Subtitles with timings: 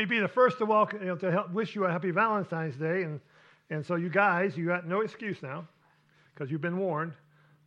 [0.00, 2.76] me be the first to welcome, you know, to help wish you a happy Valentine's
[2.76, 3.02] Day.
[3.02, 3.20] And,
[3.68, 5.68] and so, you guys, you got no excuse now
[6.34, 7.12] because you've been warned.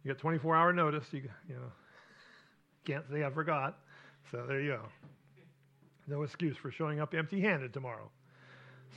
[0.03, 1.05] You got 24 hour notice.
[1.11, 1.71] You, you know,
[2.85, 3.77] can't say I forgot.
[4.31, 4.81] So, there you go.
[6.07, 8.09] No excuse for showing up empty handed tomorrow.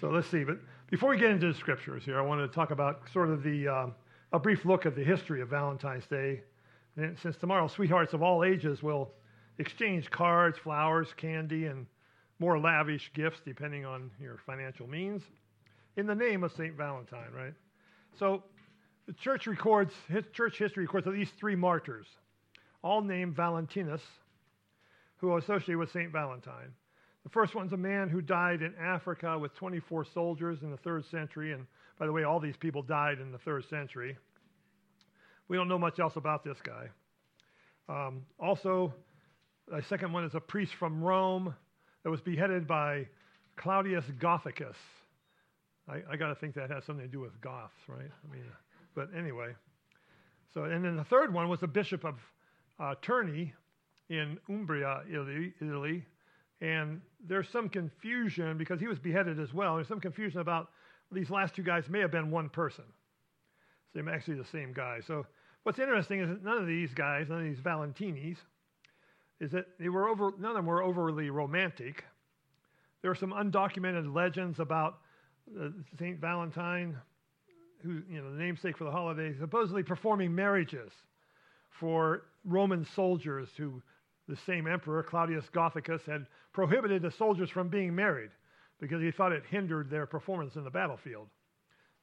[0.00, 0.42] So, let's see.
[0.42, 0.58] But
[0.90, 3.68] before we get into the scriptures here, I wanted to talk about sort of the,
[3.68, 3.86] uh,
[4.32, 6.40] a brief look at the history of Valentine's Day.
[6.96, 9.12] And since tomorrow, sweethearts of all ages will
[9.58, 11.86] exchange cards, flowers, candy, and
[12.38, 15.22] more lavish gifts depending on your financial means
[15.96, 16.74] in the name of St.
[16.74, 17.54] Valentine, right?
[18.18, 18.42] So
[19.06, 19.92] the church records,
[20.32, 22.06] church history records at least three martyrs,
[22.82, 24.02] all named Valentinus,
[25.16, 26.12] who are associated with St.
[26.12, 26.72] Valentine.
[27.24, 31.04] The first one's a man who died in Africa with 24 soldiers in the third
[31.06, 31.52] century.
[31.52, 31.66] And
[31.98, 34.16] by the way, all these people died in the third century.
[35.48, 36.88] We don't know much else about this guy.
[37.88, 38.94] Um, also,
[39.66, 41.54] the second one is a priest from Rome
[42.06, 43.04] that was beheaded by
[43.56, 44.76] Claudius Gothicus.
[45.88, 47.98] I, I got to think that has something to do with Goths, right?
[47.98, 48.44] I mean,
[48.94, 49.56] but anyway.
[50.54, 52.14] So, and then the third one was the bishop of
[52.78, 53.50] uh, Terni
[54.08, 56.04] in Umbria, Italy.
[56.60, 59.74] And there's some confusion because he was beheaded as well.
[59.74, 60.68] There's some confusion about
[61.10, 62.84] these last two guys may have been one person.
[63.92, 65.00] So they're actually the same guy.
[65.04, 65.26] So
[65.64, 68.36] what's interesting is none of these guys, none of these Valentinis,
[69.40, 72.04] is that they were over, none of them were overly romantic.
[73.02, 74.98] There are some undocumented legends about
[75.60, 76.18] uh, St.
[76.18, 76.96] Valentine,
[77.82, 80.90] who, you know, the namesake for the holiday, supposedly performing marriages
[81.78, 83.82] for Roman soldiers who
[84.28, 88.30] the same emperor, Claudius Gothicus, had prohibited the soldiers from being married
[88.80, 91.28] because he thought it hindered their performance in the battlefield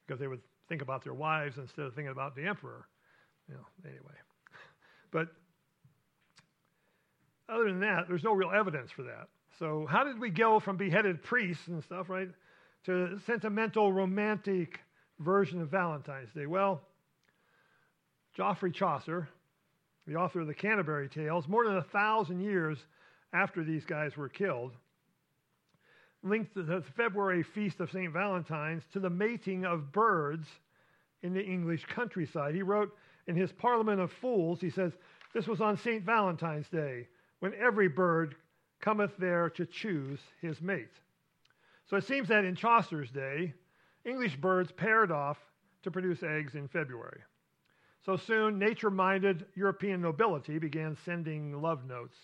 [0.06, 2.86] because they would think about their wives instead of thinking about the emperor.
[3.48, 4.14] You know, anyway.
[5.12, 5.28] But
[7.48, 9.28] other than that, there's no real evidence for that.
[9.58, 12.28] So, how did we go from beheaded priests and stuff, right,
[12.86, 14.80] to sentimental, romantic
[15.20, 16.46] version of Valentine's Day?
[16.46, 16.80] Well,
[18.34, 19.28] Geoffrey Chaucer,
[20.06, 22.78] the author of the Canterbury Tales, more than a thousand years
[23.32, 24.72] after these guys were killed,
[26.22, 28.12] linked the February feast of St.
[28.12, 30.48] Valentine's to the mating of birds
[31.22, 32.54] in the English countryside.
[32.54, 34.92] He wrote in his Parliament of Fools, he says,
[35.32, 36.02] This was on St.
[36.02, 37.06] Valentine's Day
[37.40, 38.36] when every bird
[38.80, 41.00] cometh there to choose his mate.
[41.86, 43.54] So it seems that in Chaucer's day,
[44.04, 45.38] English birds paired off
[45.82, 47.20] to produce eggs in February.
[48.04, 52.16] So soon, nature minded European nobility began sending love notes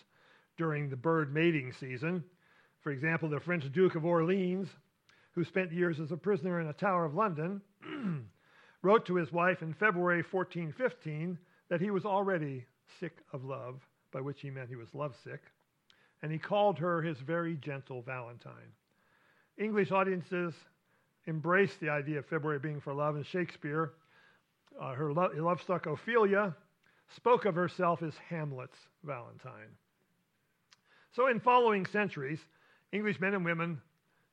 [0.57, 2.23] during the bird mating season.
[2.81, 4.67] For example, the French Duke of Orleans,
[5.31, 7.61] who spent years as a prisoner in the Tower of London,
[8.83, 11.37] wrote to his wife in February 1415
[11.69, 12.65] that he was already
[12.99, 15.41] sick of love by which he meant he was lovesick,
[16.21, 18.73] and he called her his very gentle Valentine.
[19.57, 20.53] English audiences
[21.27, 23.93] embraced the idea of February being for love, and Shakespeare,
[24.79, 26.55] uh, her lo- love Ophelia,
[27.15, 29.75] spoke of herself as Hamlet's Valentine.
[31.13, 32.39] So, in following centuries,
[32.91, 33.81] English men and women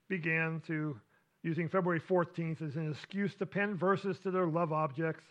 [0.09, 0.99] began to
[1.43, 5.25] using February 14th as an excuse to pen verses to their love objects.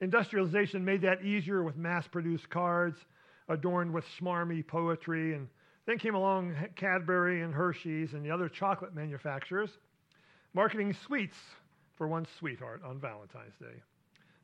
[0.00, 2.98] Industrialization made that easier with mass produced cards
[3.48, 5.34] adorned with smarmy poetry.
[5.34, 5.48] And
[5.86, 9.78] then came along Cadbury and Hershey's and the other chocolate manufacturers
[10.54, 11.36] marketing sweets
[11.96, 13.82] for one's sweetheart on Valentine's Day.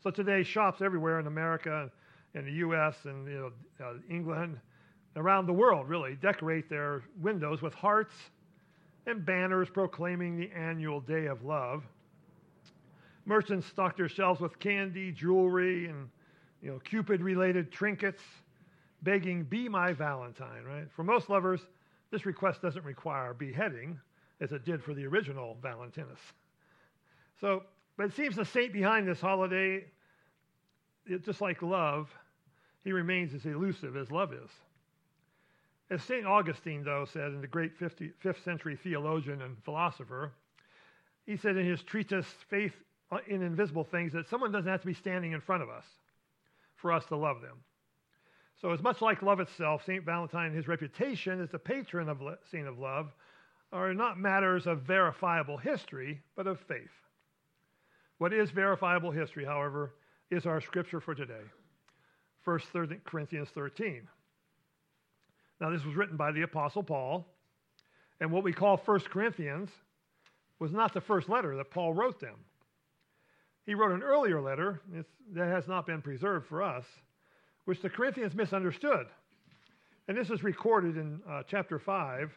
[0.03, 1.91] So today, shops everywhere in America,
[2.35, 4.59] and the U.S., and you know, uh, England,
[5.17, 8.15] around the world really decorate their windows with hearts
[9.07, 11.85] and banners proclaiming the annual Day of Love.
[13.25, 16.09] Merchants stock their shelves with candy, jewelry, and
[16.61, 18.23] you know, Cupid-related trinkets
[19.05, 20.91] begging, Be my Valentine, right?
[20.97, 21.61] For most lovers,
[22.11, 23.99] this request doesn't require beheading,
[24.41, 26.21] as it did for the original Valentinus.
[27.41, 27.63] So,
[27.97, 29.85] but it seems the saint behind this holiday,
[31.07, 32.11] it, just like love,
[32.83, 34.51] he remains as elusive as love is.
[35.91, 36.27] As St.
[36.27, 40.33] Augustine, though, said, in the great 50, 5th century theologian and philosopher,
[41.27, 42.73] he said in his treatise, Faith
[43.29, 45.85] in Invisible Things, that someone doesn't have to be standing in front of us
[46.77, 47.59] for us to love them.
[48.61, 50.05] So, as much like love itself, St.
[50.05, 53.13] Valentine and his reputation as the patron of saint of love
[53.73, 56.93] are not matters of verifiable history, but of faith.
[58.19, 59.95] What is verifiable history, however,
[60.31, 61.43] is our scripture for today
[62.45, 62.61] 1
[63.05, 64.07] Corinthians 13.
[65.61, 67.27] Now, this was written by the Apostle Paul,
[68.21, 69.71] and what we call 1 Corinthians
[70.59, 72.37] was not the first letter that Paul wrote them.
[73.67, 74.81] He wrote an earlier letter
[75.33, 76.85] that has not been preserved for us
[77.65, 79.07] which the Corinthians misunderstood.
[80.09, 82.31] And this is recorded in uh, chapter 5,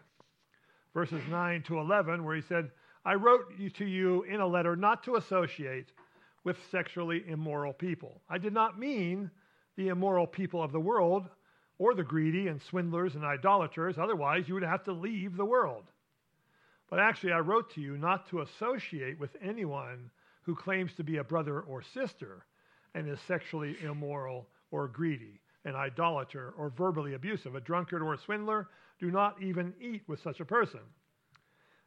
[0.93, 2.71] verses 9 to 11, where he said,
[3.03, 5.91] I wrote to you in a letter not to associate
[6.43, 8.21] with sexually immoral people.
[8.29, 9.29] I did not mean
[9.75, 11.29] the immoral people of the world
[11.77, 13.97] or the greedy and swindlers and idolaters.
[13.97, 15.91] Otherwise, you would have to leave the world.
[16.89, 20.09] But actually, I wrote to you not to associate with anyone
[20.43, 22.45] who claims to be a brother or sister
[22.95, 28.17] and is sexually immoral or greedy, an idolater or verbally abusive, a drunkard or a
[28.17, 28.69] swindler.
[28.99, 30.79] Do not even eat with such a person.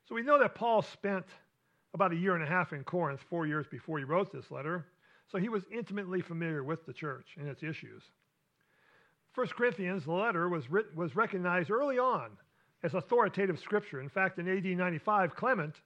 [0.08, 1.26] So we know that Paul spent
[1.94, 4.86] about a year and a half in Corinth, four years before he wrote this letter.
[5.30, 8.02] So he was intimately familiar with the church and its issues.
[9.34, 12.30] 1 Corinthians, the letter, was, writ- was recognized early on
[12.82, 14.00] as authoritative scripture.
[14.00, 15.76] In fact, in AD 95, Clement,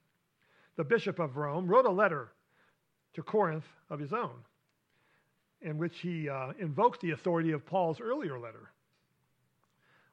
[0.76, 2.32] the bishop of Rome, wrote a letter
[3.14, 4.44] to Corinth of his own
[5.64, 8.70] in which he uh, invoked the authority of Paul's earlier letter.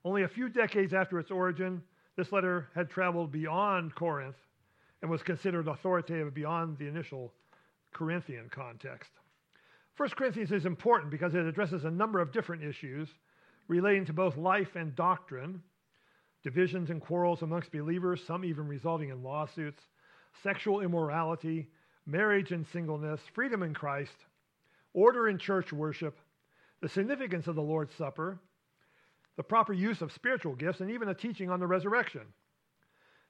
[0.03, 1.83] Only a few decades after its origin,
[2.15, 4.37] this letter had traveled beyond Corinth
[5.01, 7.33] and was considered authoritative beyond the initial
[7.91, 9.11] Corinthian context.
[9.97, 13.09] 1 Corinthians is important because it addresses a number of different issues
[13.67, 15.61] relating to both life and doctrine,
[16.43, 19.83] divisions and quarrels amongst believers, some even resulting in lawsuits,
[20.41, 21.67] sexual immorality,
[22.05, 24.15] marriage and singleness, freedom in Christ,
[24.93, 26.19] order in church worship,
[26.81, 28.39] the significance of the Lord's Supper,
[29.37, 32.21] the proper use of spiritual gifts, and even a teaching on the resurrection.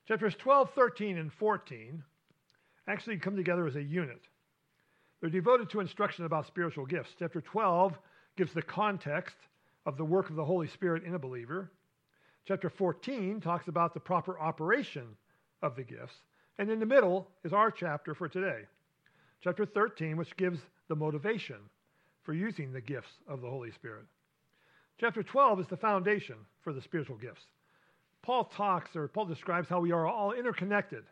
[0.07, 2.03] Chapters 12, 13, and 14
[2.87, 4.21] actually come together as a unit.
[5.19, 7.11] They're devoted to instruction about spiritual gifts.
[7.19, 7.97] Chapter 12
[8.37, 9.35] gives the context
[9.85, 11.71] of the work of the Holy Spirit in a believer.
[12.47, 15.15] Chapter 14 talks about the proper operation
[15.61, 16.15] of the gifts.
[16.57, 18.61] And in the middle is our chapter for today,
[19.43, 21.57] chapter 13, which gives the motivation
[22.23, 24.05] for using the gifts of the Holy Spirit.
[24.99, 27.41] Chapter 12 is the foundation for the spiritual gifts.
[28.21, 31.03] Paul talks, or Paul describes how we are all interconnected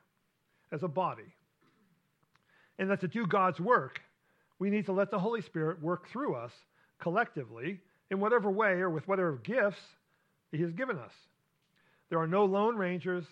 [0.72, 1.34] as a body.
[2.78, 4.00] And that to do God's work,
[4.60, 6.52] we need to let the Holy Spirit work through us
[7.00, 7.80] collectively
[8.12, 9.82] in whatever way or with whatever gifts
[10.52, 11.14] He has given us.
[12.10, 13.26] There are no lone rangers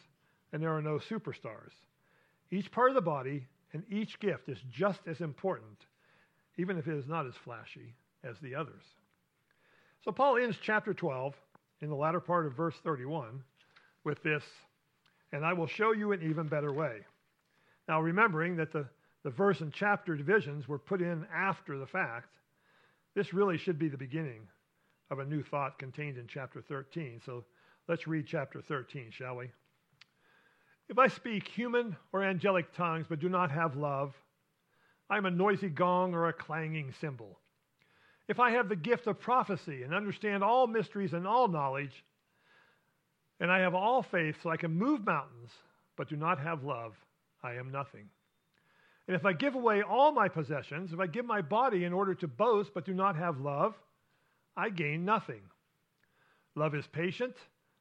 [0.51, 1.73] and there are no superstars.
[2.49, 5.85] Each part of the body and each gift is just as important,
[6.57, 7.93] even if it is not as flashy
[8.23, 8.83] as the others.
[10.03, 11.35] So Paul ends chapter 12
[11.81, 13.43] in the latter part of verse 31
[14.03, 14.43] with this,
[15.31, 16.99] and I will show you an even better way.
[17.87, 18.85] Now, remembering that the,
[19.23, 22.35] the verse and chapter divisions were put in after the fact,
[23.15, 24.47] this really should be the beginning
[25.09, 27.21] of a new thought contained in chapter 13.
[27.25, 27.43] So
[27.87, 29.51] let's read chapter 13, shall we?
[30.89, 34.13] If I speak human or angelic tongues but do not have love,
[35.09, 37.39] I am a noisy gong or a clanging cymbal.
[38.27, 42.03] If I have the gift of prophecy and understand all mysteries and all knowledge,
[43.39, 45.51] and I have all faith so I can move mountains,
[45.95, 46.95] but do not have love,
[47.43, 48.09] I am nothing.
[49.07, 52.13] And if I give away all my possessions, if I give my body in order
[52.15, 53.75] to boast, but do not have love,
[54.57, 55.41] I gain nothing.
[56.55, 57.35] Love is patient,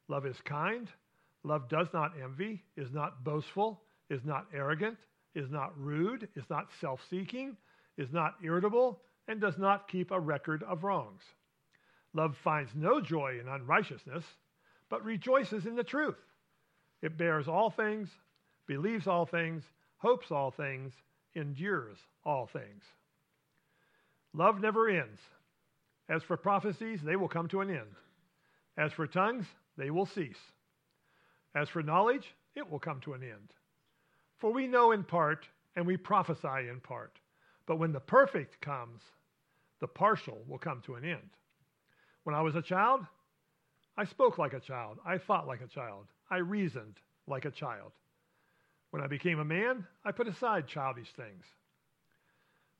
[0.08, 0.88] love is kind,
[1.46, 4.96] love does not envy, is not boastful, is not arrogant,
[5.34, 7.56] is not rude, is not self seeking,
[7.96, 11.22] is not irritable, and does not keep a record of wrongs.
[12.14, 14.24] Love finds no joy in unrighteousness
[14.88, 16.16] but rejoices in the truth.
[17.02, 18.08] It bears all things,
[18.66, 19.62] believes all things,
[19.98, 20.92] hopes all things,
[21.34, 22.82] endures all things.
[24.32, 25.20] Love never ends.
[26.08, 27.96] As for prophecies, they will come to an end.
[28.78, 30.38] As for tongues, they will cease.
[31.56, 33.54] As for knowledge, it will come to an end.
[34.38, 37.18] For we know in part, and we prophesy in part.
[37.64, 39.00] But when the perfect comes,
[39.80, 41.30] the partial will come to an end.
[42.24, 43.06] When I was a child,
[43.96, 44.98] I spoke like a child.
[45.06, 46.04] I thought like a child.
[46.30, 47.92] I reasoned like a child.
[48.90, 51.44] When I became a man, I put aside childish things.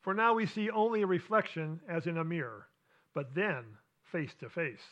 [0.02, 2.68] For now we see only a reflection as in a mirror,
[3.14, 3.64] but then
[4.12, 4.84] face to face.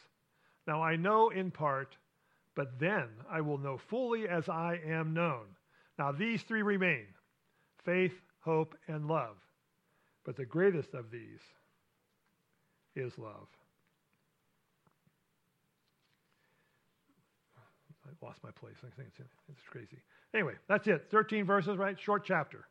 [0.67, 1.97] Now I know in part,
[2.55, 5.47] but then I will know fully as I am known.
[5.99, 7.07] Now these three remain
[7.85, 9.37] faith, hope, and love.
[10.25, 11.41] But the greatest of these
[12.97, 13.49] is love.
[18.07, 18.77] I lost my place.
[18.83, 19.99] I think it's, it's crazy.
[20.33, 21.07] Anyway, that's it.
[21.11, 21.99] 13 verses, right?
[21.99, 22.67] Short chapter.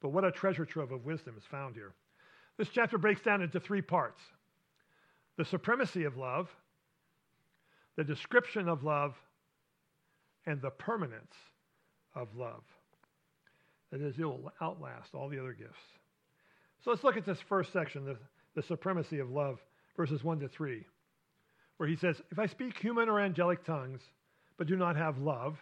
[0.00, 1.94] But what a treasure trove of wisdom is found here.
[2.58, 4.20] This chapter breaks down into three parts
[5.36, 6.48] the supremacy of love,
[7.96, 9.14] the description of love,
[10.46, 11.34] and the permanence
[12.14, 12.62] of love.
[13.90, 15.72] That is, it will outlast all the other gifts.
[16.82, 18.16] So let's look at this first section, the,
[18.54, 19.58] the supremacy of love,
[19.96, 20.84] verses 1 to 3,
[21.76, 24.00] where he says, If I speak human or angelic tongues,
[24.58, 25.56] but do not have love,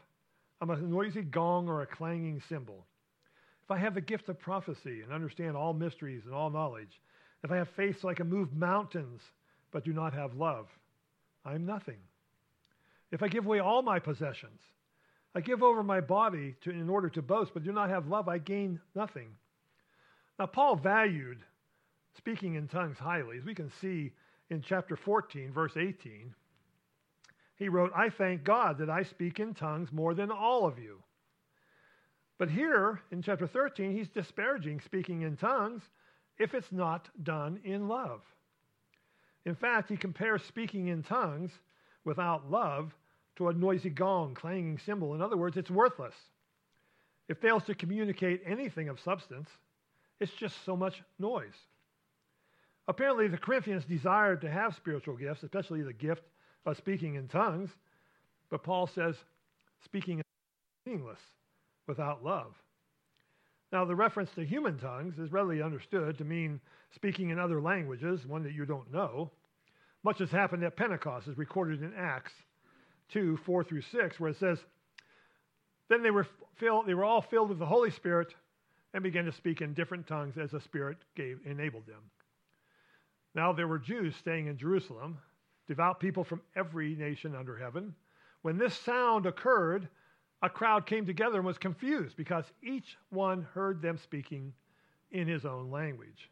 [0.61, 2.87] I'm a noisy gong or a clanging cymbal.
[3.65, 7.01] If I have the gift of prophecy and understand all mysteries and all knowledge,
[7.45, 9.21] if I have faith so I can move mountains
[9.71, 10.67] but do not have love,
[11.45, 11.99] I am nothing.
[13.13, 14.61] If I give away all my possessions,
[15.35, 18.27] I give over my body to, in order to boast, but do not have love,
[18.27, 19.29] I gain nothing.
[20.39, 21.39] Now, Paul valued
[22.17, 24.13] speaking in tongues highly, as we can see
[24.51, 26.35] in chapter 14, verse 18.
[27.57, 31.03] He wrote, I thank God that I speak in tongues more than all of you.
[32.39, 35.83] But here in chapter 13, he's disparaging speaking in tongues
[36.39, 38.23] if it's not done in love.
[39.45, 41.53] In fact, he compares speaking in tongues
[42.05, 42.95] without love
[43.37, 45.15] to a noisy gong, clanging cymbal.
[45.15, 46.15] In other words, it's worthless.
[47.29, 49.49] It fails to communicate anything of substance.
[50.21, 51.55] It's just so much noise.
[52.89, 56.25] Apparently, the Corinthians desired to have spiritual gifts, especially the gift
[56.67, 57.71] of speaking in tongues.
[58.51, 59.17] But Paul says
[59.85, 60.25] speaking is
[60.85, 61.21] meaningless
[61.87, 62.55] without love.
[63.73, 66.61] Now, the reference to human tongues is readily understood to mean
[66.95, 69.31] speaking in other languages, one that you don't know.
[70.05, 72.33] Much has happened at Pentecost, is recorded in Acts
[73.13, 74.59] 2 4 through 6, where it says,
[75.89, 76.27] Then they were,
[76.57, 78.35] filled, they were all filled with the Holy Spirit
[78.95, 82.03] and began to speak in different tongues as the Spirit gave, enabled them.
[83.35, 85.19] Now there were Jews staying in Jerusalem,
[85.67, 87.95] devout people from every nation under heaven.
[88.43, 89.89] When this sound occurred,
[90.43, 94.53] a crowd came together and was confused because each one heard them speaking
[95.13, 96.31] in his own language.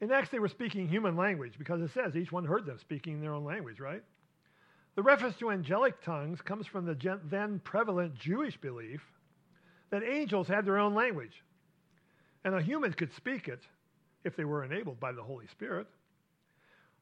[0.00, 3.14] In Acts, they were speaking human language because it says each one heard them speaking
[3.14, 4.02] in their own language, right?
[4.94, 9.02] The reference to angelic tongues comes from the then prevalent Jewish belief
[9.90, 11.42] that angels had their own language
[12.44, 13.60] and a human could speak it
[14.22, 15.86] if they were enabled by the Holy Spirit.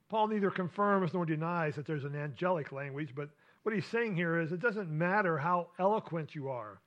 [0.09, 3.29] Paul neither confirms nor denies that there's an angelic language, but
[3.63, 6.81] what he's saying here is it doesn't matter how eloquent you are.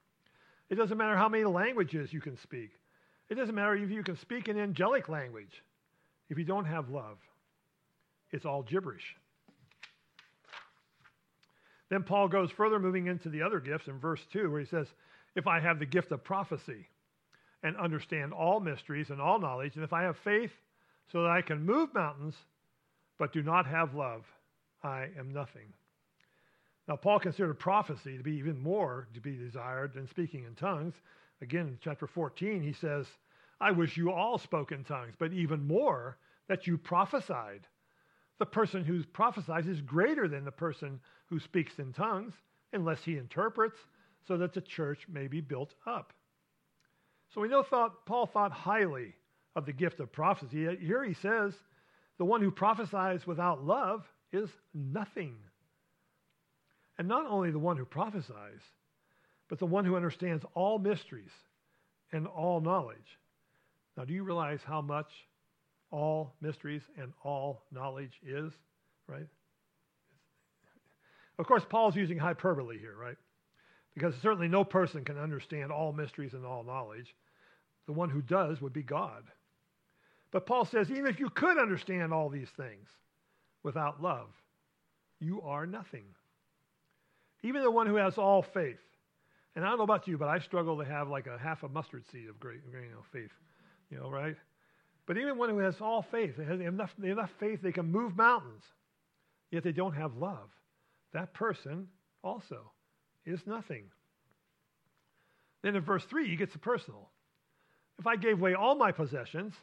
[0.70, 2.72] It doesn't matter how many languages you can speak.
[3.30, 5.64] It doesn't matter if you can speak an angelic language.
[6.30, 7.18] If you don't have love,
[8.32, 9.16] it's all gibberish.
[11.90, 14.88] Then Paul goes further, moving into the other gifts in verse 2, where he says,
[15.36, 16.88] If I have the gift of prophecy
[17.64, 20.52] and understand all mysteries and all knowledge, and if I have faith
[21.12, 22.36] so that I can move mountains,
[23.18, 24.26] but do not have love,
[24.84, 25.74] I am nothing.
[26.88, 30.94] Now, Paul considered prophecy to be even more to be desired than speaking in tongues.
[31.42, 33.08] Again, in chapter 14, he says,
[33.60, 37.62] I wish you all spoke in tongues, but even more that you prophesied.
[38.40, 42.34] The person who prophesies is greater than the person who speaks in tongues,
[42.74, 43.78] unless he interprets,
[44.28, 46.12] so that the church may be built up.
[47.34, 49.14] So we know thought, Paul thought highly
[49.56, 50.68] of the gift of prophecy.
[50.80, 51.54] Here he says,
[52.18, 55.36] the one who prophesies without love is nothing.
[56.98, 58.62] And not only the one who prophesies,
[59.50, 61.32] but the one who understands all mysteries
[62.12, 63.20] and all knowledge.
[63.98, 65.10] Now, do you realize how much
[65.96, 68.52] all mysteries and all knowledge is,
[69.08, 69.28] right?
[71.40, 73.16] Of course, Paul's using hyperbole here, right?
[73.94, 77.16] Because certainly no person can understand all mysteries and all knowledge.
[77.86, 79.24] The one who does would be God.
[80.32, 82.90] But Paul says, even if you could understand all these things
[83.64, 84.28] without love,
[85.22, 86.06] you are nothing.
[87.42, 88.80] Even the one who has all faith.
[89.56, 91.70] And I don't know about you, but I struggle to have like a half a
[91.70, 93.32] mustard seed of great, you know, faith.
[93.90, 94.36] You know, right?
[95.08, 98.64] But even one who has all faith, have enough, enough faith they can move mountains,
[99.52, 100.50] yet they don't have love,
[101.14, 101.88] that person
[102.24, 102.72] also
[103.26, 103.86] is nothing.
[105.62, 107.10] Then in verse 3, he gets personal.
[108.00, 109.54] If I gave away all my possessions,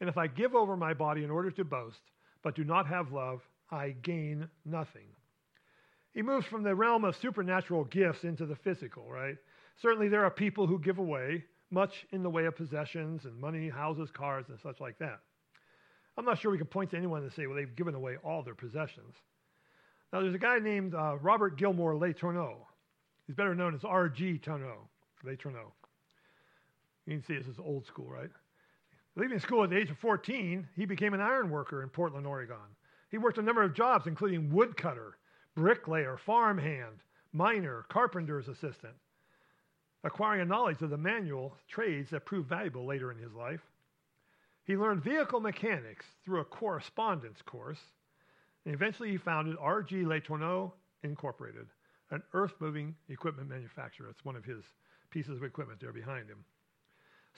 [0.00, 2.00] and if I give over my body in order to boast,
[2.42, 3.40] but do not have love,
[3.70, 5.08] I gain nothing.
[6.12, 9.36] He moves from the realm of supernatural gifts into the physical, right?
[9.82, 13.68] Certainly, there are people who give away much in the way of possessions and money,
[13.68, 15.20] houses, cars, and such like that.
[16.16, 18.42] I'm not sure we can point to anyone and say, well, they've given away all
[18.42, 19.14] their possessions.
[20.12, 22.56] Now, there's a guy named uh, Robert Gilmore Letourneau.
[23.26, 24.38] He's better known as R.G.
[24.38, 24.88] Tourneau.
[25.24, 25.72] Letourneau.
[27.06, 28.30] You can see this is old school, right?
[29.16, 32.56] Leaving school at the age of 14, he became an iron worker in Portland, Oregon.
[33.10, 35.16] He worked a number of jobs, including woodcutter,
[35.54, 38.94] bricklayer, farmhand, miner, carpenter's assistant,
[40.06, 43.60] acquiring a knowledge of the manual trades that proved valuable later in his life.
[44.64, 47.80] He learned vehicle mechanics through a correspondence course,
[48.64, 50.04] and eventually he founded R.G.
[50.04, 50.72] Letourneau
[51.02, 51.66] Incorporated,
[52.10, 54.08] an earth-moving equipment manufacturer.
[54.08, 54.64] It's one of his
[55.10, 56.44] pieces of equipment there behind him.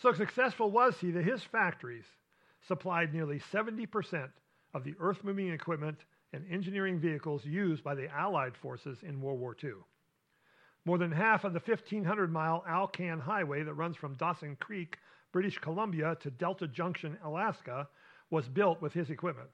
[0.00, 2.04] So successful was he that his factories
[2.66, 4.28] supplied nearly 70%
[4.74, 5.98] of the earth-moving equipment
[6.32, 9.72] and engineering vehicles used by the Allied forces in World War II.
[10.84, 14.96] More than half of the 1,500 mile Alcan Highway that runs from Dawson Creek,
[15.32, 17.88] British Columbia, to Delta Junction, Alaska,
[18.30, 19.50] was built with his equipment.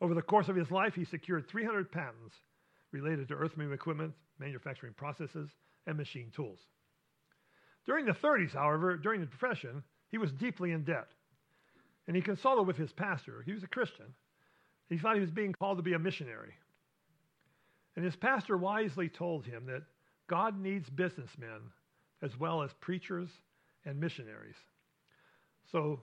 [0.00, 2.34] Over the course of his life, he secured 300 patents
[2.92, 5.50] related to earth moving equipment, manufacturing processes,
[5.86, 6.60] and machine tools.
[7.86, 11.08] During the 30s, however, during the Depression, he was deeply in debt.
[12.06, 13.42] And he consulted with his pastor.
[13.44, 14.14] He was a Christian.
[14.88, 16.54] He thought he was being called to be a missionary.
[17.96, 19.82] And his pastor wisely told him that
[20.28, 21.60] God needs businessmen
[22.22, 23.30] as well as preachers
[23.84, 24.56] and missionaries.
[25.70, 26.00] So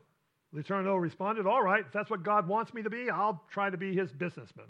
[0.53, 3.77] Letourneau responded, All right, if that's what God wants me to be, I'll try to
[3.77, 4.67] be his businessman.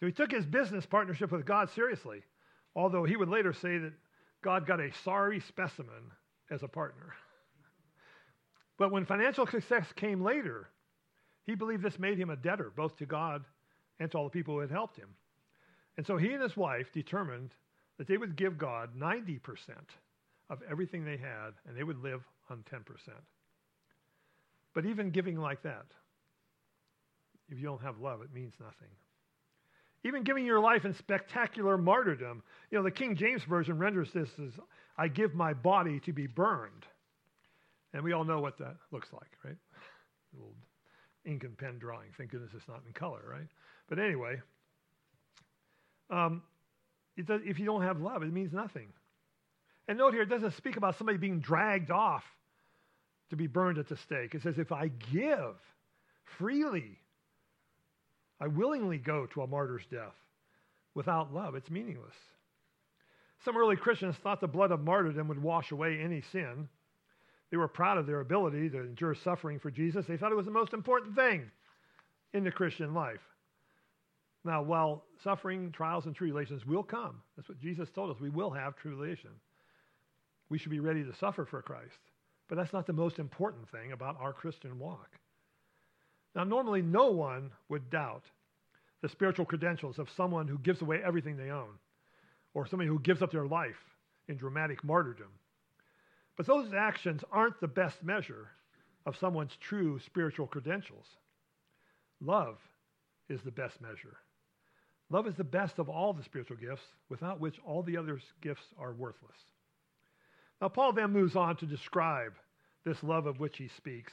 [0.00, 2.22] So he took his business partnership with God seriously,
[2.74, 3.92] although he would later say that
[4.42, 6.12] God got a sorry specimen
[6.50, 7.14] as a partner.
[8.78, 10.68] But when financial success came later,
[11.44, 13.44] he believed this made him a debtor, both to God
[13.98, 15.08] and to all the people who had helped him.
[15.98, 17.50] And so he and his wife determined
[17.98, 19.40] that they would give God 90%
[20.48, 22.82] of everything they had, and they would live on 10%.
[24.74, 25.86] But even giving like that,
[27.50, 28.88] if you don't have love, it means nothing.
[30.04, 32.44] Even giving your life in spectacular martyrdom.
[32.70, 34.52] You know, the King James Version renders this as,
[34.96, 36.86] I give my body to be burned.
[37.92, 39.56] And we all know what that looks like, right?
[40.32, 40.54] Little
[41.24, 42.10] ink and pen drawing.
[42.16, 43.48] Thank goodness it's not in color, right?
[43.88, 44.40] But anyway,
[46.10, 46.42] um,
[47.26, 48.88] does, if you don't have love, it means nothing.
[49.88, 52.24] And note here, it doesn't speak about somebody being dragged off
[53.30, 54.34] to be burned at the stake.
[54.34, 55.56] It says, if I give
[56.38, 56.98] freely,
[58.40, 60.14] I willingly go to a martyr's death.
[60.94, 62.14] Without love, it's meaningless.
[63.44, 66.68] Some early Christians thought the blood of martyrdom would wash away any sin.
[67.50, 70.06] They were proud of their ability to endure suffering for Jesus.
[70.06, 71.50] They thought it was the most important thing
[72.34, 73.20] in the Christian life.
[74.48, 78.48] Now, while suffering, trials, and tribulations will come, that's what Jesus told us, we will
[78.48, 79.28] have tribulation.
[80.48, 81.98] We should be ready to suffer for Christ.
[82.48, 85.10] But that's not the most important thing about our Christian walk.
[86.34, 88.22] Now, normally, no one would doubt
[89.02, 91.74] the spiritual credentials of someone who gives away everything they own,
[92.54, 93.76] or somebody who gives up their life
[94.28, 95.28] in dramatic martyrdom.
[96.38, 98.48] But those actions aren't the best measure
[99.04, 101.04] of someone's true spiritual credentials.
[102.22, 102.56] Love
[103.28, 104.16] is the best measure.
[105.10, 108.66] Love is the best of all the spiritual gifts, without which all the other gifts
[108.78, 109.36] are worthless.
[110.60, 112.34] Now, Paul then moves on to describe
[112.84, 114.12] this love of which he speaks.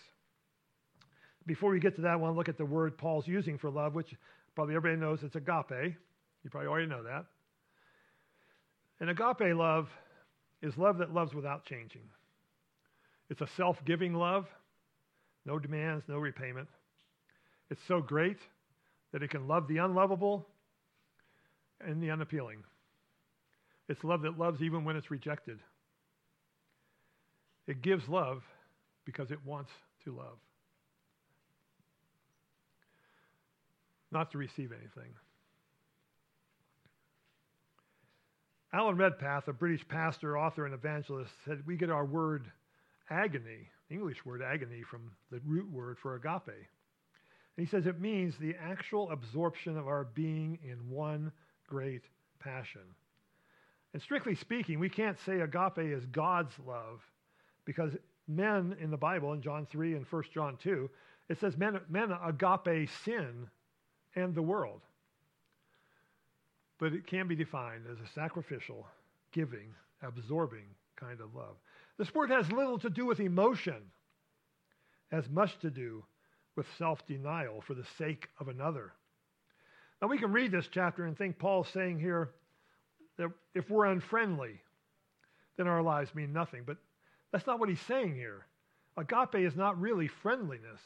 [1.46, 3.70] Before we get to that, I want to look at the word Paul's using for
[3.70, 4.14] love, which
[4.56, 5.96] probably everybody knows it's agape.
[6.44, 7.26] You probably already know that.
[9.00, 9.90] And agape love
[10.62, 12.04] is love that loves without changing.
[13.30, 14.48] It's a self giving love,
[15.46, 16.70] no demands, no repayment.
[17.70, 18.38] It's so great
[19.12, 20.48] that it can love the unlovable
[21.82, 22.64] and the unappealing.
[23.88, 25.60] It's love that loves even when it's rejected.
[27.68, 28.44] It gives love
[29.06, 29.72] because it wants
[30.04, 30.38] to love,
[34.12, 35.14] not to receive anything.
[38.74, 42.52] Alan Redpath, a British pastor, author, and evangelist, said we get our word
[43.10, 46.48] agony, English word agony, from the root word for agape.
[46.48, 51.32] And he says it means the actual absorption of our being in one
[51.68, 52.04] great
[52.40, 52.82] passion.
[53.94, 57.02] And strictly speaking, we can't say agape is God's love
[57.66, 57.94] because
[58.28, 60.90] men in the Bible, in John 3 and 1 John 2,
[61.30, 63.48] it says men, men agape sin
[64.16, 64.82] and the world.
[66.78, 68.86] But it can be defined as a sacrificial,
[69.32, 71.56] giving, absorbing kind of love.
[71.98, 73.82] This word has little to do with emotion,
[75.12, 76.04] as much to do
[76.56, 78.94] with self denial for the sake of another.
[80.02, 82.32] Now, we can read this chapter and think Paul's saying here
[83.18, 84.62] that if we're unfriendly,
[85.58, 86.64] then our lives mean nothing.
[86.66, 86.78] But
[87.32, 88.46] that's not what he's saying here.
[88.98, 90.80] Agape is not really friendliness,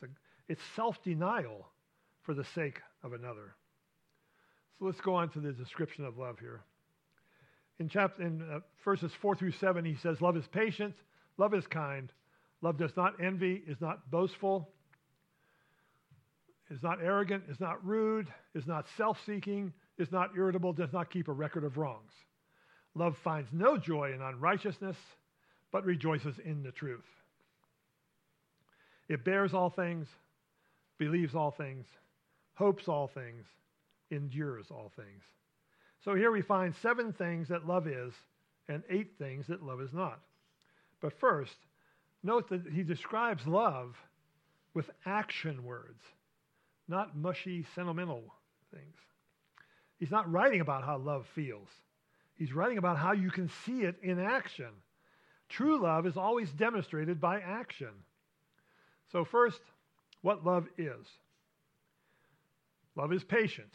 [0.47, 1.67] it's self denial
[2.23, 3.55] for the sake of another.
[4.77, 6.61] So let's go on to the description of love here.
[7.79, 10.95] In, chapter, in uh, verses 4 through 7, he says, Love is patient,
[11.37, 12.11] love is kind,
[12.61, 14.69] love does not envy, is not boastful,
[16.69, 21.09] is not arrogant, is not rude, is not self seeking, is not irritable, does not
[21.09, 22.11] keep a record of wrongs.
[22.95, 24.97] Love finds no joy in unrighteousness
[25.71, 27.05] but rejoices in the truth.
[29.07, 30.07] It bears all things,
[30.97, 31.85] believes all things,
[32.53, 33.45] hopes all things,
[34.11, 35.23] endures all things.
[36.03, 38.13] So here we find seven things that love is
[38.67, 40.19] and eight things that love is not.
[41.01, 41.55] But first,
[42.23, 43.95] note that he describes love
[44.73, 46.01] with action words,
[46.89, 48.23] not mushy, sentimental
[48.73, 48.95] things.
[49.97, 51.69] He's not writing about how love feels.
[52.35, 54.69] He's writing about how you can see it in action.
[55.49, 57.91] True love is always demonstrated by action.
[59.11, 59.61] So, first,
[60.21, 61.05] what love is.
[62.95, 63.73] Love is patient.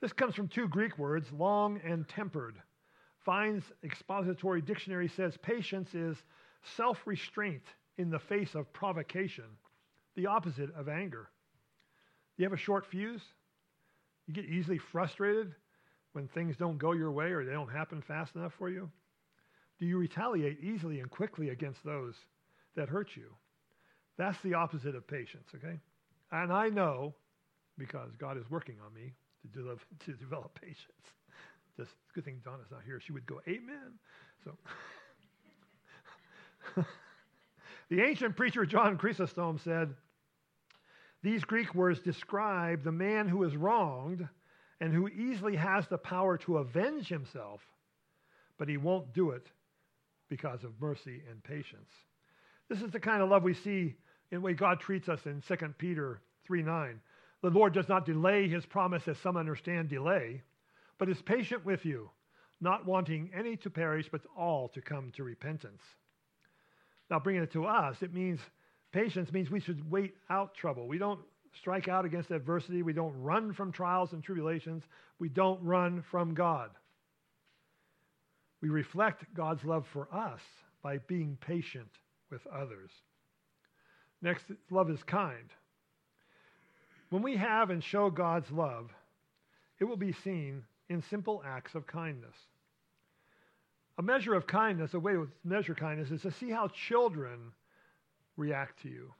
[0.00, 2.56] This comes from two Greek words, long and tempered.
[3.24, 6.16] Vine's expository dictionary says patience is
[6.76, 7.62] self restraint
[7.96, 9.44] in the face of provocation,
[10.14, 11.30] the opposite of anger.
[12.36, 13.22] You have a short fuse?
[14.26, 15.54] You get easily frustrated
[16.12, 18.90] when things don't go your way or they don't happen fast enough for you?
[19.78, 22.14] Do you retaliate easily and quickly against those
[22.76, 23.30] that hurt you?
[24.16, 25.78] That's the opposite of patience, okay?
[26.30, 27.14] And I know,
[27.76, 30.78] because God is working on me to, develop, to develop patience.
[31.76, 33.00] Just good thing Donna's not here.
[33.00, 33.98] She would go, Amen.
[34.44, 34.56] So,
[37.90, 39.94] the ancient preacher John Chrysostom said,
[41.24, 44.28] These Greek words describe the man who is wronged
[44.78, 47.62] and who easily has the power to avenge himself,
[48.58, 49.46] but he won't do it
[50.28, 51.90] because of mercy and patience.
[52.68, 53.96] This is the kind of love we see
[54.30, 57.00] in the way God treats us in 2 Peter 3 9.
[57.40, 60.42] The Lord does not delay his promise as some understand delay,
[60.98, 62.10] but is patient with you,
[62.60, 65.80] not wanting any to perish, but all to come to repentance.
[67.10, 68.40] Now, bringing it to us, it means
[68.94, 70.86] patience means we should wait out trouble.
[70.86, 71.20] We don't
[71.58, 72.82] strike out against adversity.
[72.82, 74.84] We don't run from trials and tribulations.
[75.18, 76.70] We don't run from God.
[78.62, 80.40] We reflect God's love for us
[80.80, 81.90] by being patient
[82.30, 82.90] with others.
[84.22, 85.50] Next, love is kind.
[87.10, 88.90] When we have and show God's love,
[89.80, 92.36] it will be seen in simple acts of kindness.
[93.98, 97.52] A measure of kindness, a way to measure kindness, is to see how children
[98.36, 99.12] react to you.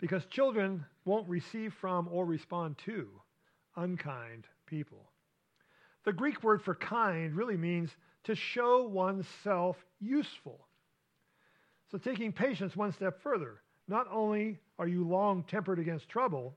[0.00, 3.08] Because children won't receive from or respond to
[3.76, 5.10] unkind people.
[6.04, 7.90] The Greek word for kind really means
[8.24, 10.66] to show oneself useful.
[11.90, 16.56] So, taking patience one step further, not only are you long tempered against trouble,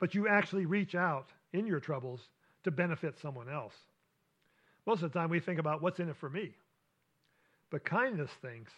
[0.00, 2.20] but you actually reach out in your troubles
[2.64, 3.74] to benefit someone else.
[4.86, 6.50] Most of the time, we think about what's in it for me.
[7.70, 8.72] But kindness thinks,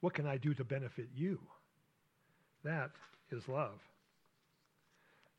[0.00, 1.38] what can I do to benefit you?
[2.64, 2.90] That
[3.30, 3.78] is love.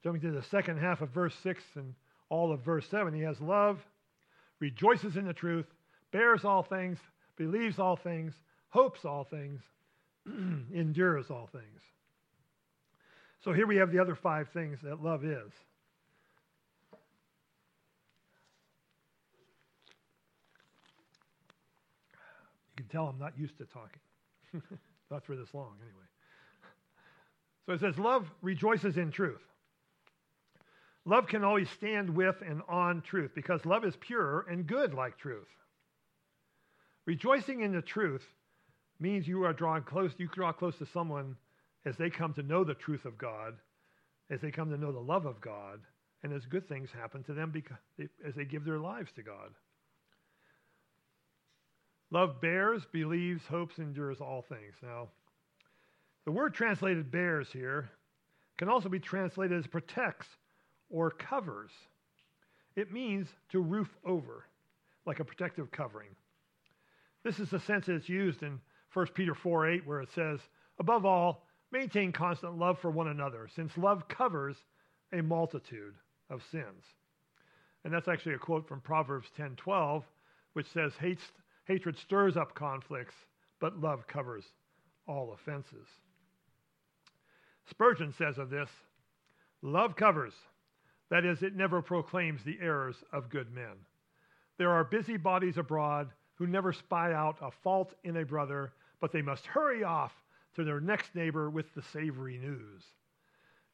[0.03, 1.93] Jumping to the second half of verse 6 and
[2.29, 3.79] all of verse 7, he has love,
[4.59, 5.65] rejoices in the truth,
[6.11, 6.97] bears all things,
[7.37, 8.33] believes all things,
[8.69, 9.61] hopes all things,
[10.73, 11.81] endures all things.
[13.43, 15.51] So here we have the other five things that love is.
[22.69, 23.99] You can tell I'm not used to talking.
[25.11, 26.05] not for this long, anyway.
[27.65, 29.41] So it says, Love rejoices in truth.
[31.05, 35.17] Love can always stand with and on truth because love is pure and good like
[35.17, 35.47] truth.
[37.05, 38.25] Rejoicing in the truth
[38.99, 41.35] means you are drawing close, you draw close to someone
[41.85, 43.55] as they come to know the truth of God,
[44.29, 45.79] as they come to know the love of God,
[46.21, 49.23] and as good things happen to them because they, as they give their lives to
[49.23, 49.49] God.
[52.11, 54.75] Love bears, believes, hopes, endures all things.
[54.83, 55.07] Now,
[56.25, 57.89] the word translated bears here
[58.57, 60.27] can also be translated as protects
[60.89, 61.71] or covers.
[62.75, 64.45] It means to roof over,
[65.05, 66.09] like a protective covering.
[67.23, 68.59] This is the sense it's used in
[68.93, 70.39] 1 Peter 4 8, where it says,
[70.79, 74.57] Above all, maintain constant love for one another, since love covers
[75.13, 75.95] a multitude
[76.29, 76.83] of sins.
[77.83, 80.03] And that's actually a quote from Proverbs 10:12,
[80.53, 80.93] which says,
[81.71, 83.15] Hatred stirs up conflicts,
[83.61, 84.43] but love covers
[85.07, 85.87] all offenses.
[87.69, 88.69] Spurgeon says of this
[89.61, 90.33] love covers,
[91.09, 93.85] that is, it never proclaims the errors of good men.
[94.57, 99.21] There are busybodies abroad who never spy out a fault in a brother, but they
[99.21, 100.11] must hurry off
[100.55, 102.83] to their next neighbor with the savory news.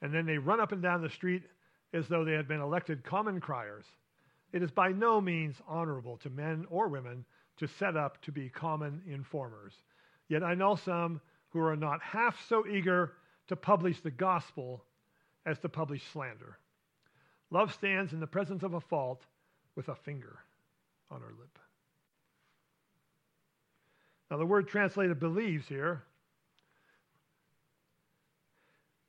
[0.03, 1.45] And then they run up and down the street
[1.93, 3.85] as though they had been elected common criers.
[4.53, 7.25] It is by no means honorable to men or women
[7.57, 9.73] to set up to be common informers.
[10.29, 13.13] Yet I know some who are not half so eager
[13.47, 14.83] to publish the gospel
[15.45, 16.57] as to publish slander.
[17.49, 19.25] Love stands in the presence of a fault
[19.75, 20.39] with a finger
[21.09, 21.57] on her lip.
[24.29, 26.03] Now, the word translated believes here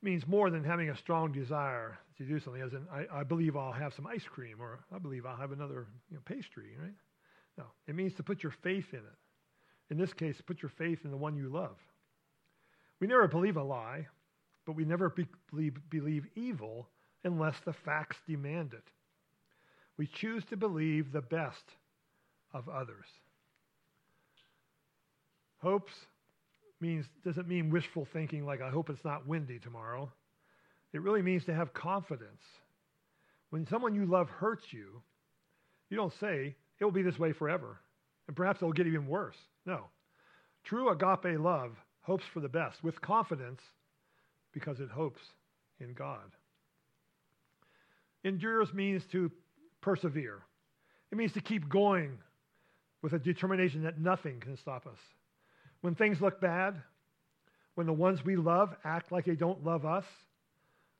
[0.01, 3.57] means more than having a strong desire to do something, as in, I, I believe
[3.57, 6.93] I'll have some ice cream, or I believe I'll have another you know, pastry, right?
[7.59, 9.91] No, it means to put your faith in it.
[9.91, 11.75] In this case, put your faith in the one you love.
[13.01, 14.07] We never believe a lie,
[14.65, 16.87] but we never be, believe, believe evil
[17.25, 18.87] unless the facts demand it.
[19.97, 21.65] We choose to believe the best
[22.53, 23.05] of others.
[25.57, 25.91] Hopes
[26.79, 30.09] means doesn't mean wishful thinking like I hope it's not windy tomorrow.
[30.93, 32.41] It really means to have confidence.
[33.49, 35.01] When someone you love hurts you,
[35.89, 37.79] you don't say, it will be this way forever.
[38.27, 39.37] And perhaps it'll get even worse.
[39.65, 39.85] No.
[40.63, 43.61] True agape love hopes for the best with confidence
[44.53, 45.21] because it hopes
[45.79, 46.31] in God.
[48.23, 49.31] Endures means to
[49.81, 50.39] persevere.
[51.11, 52.17] It means to keep going
[53.01, 54.97] with a determination that nothing can stop us.
[55.81, 56.75] When things look bad,
[57.75, 60.03] when the ones we love act like they don't love us,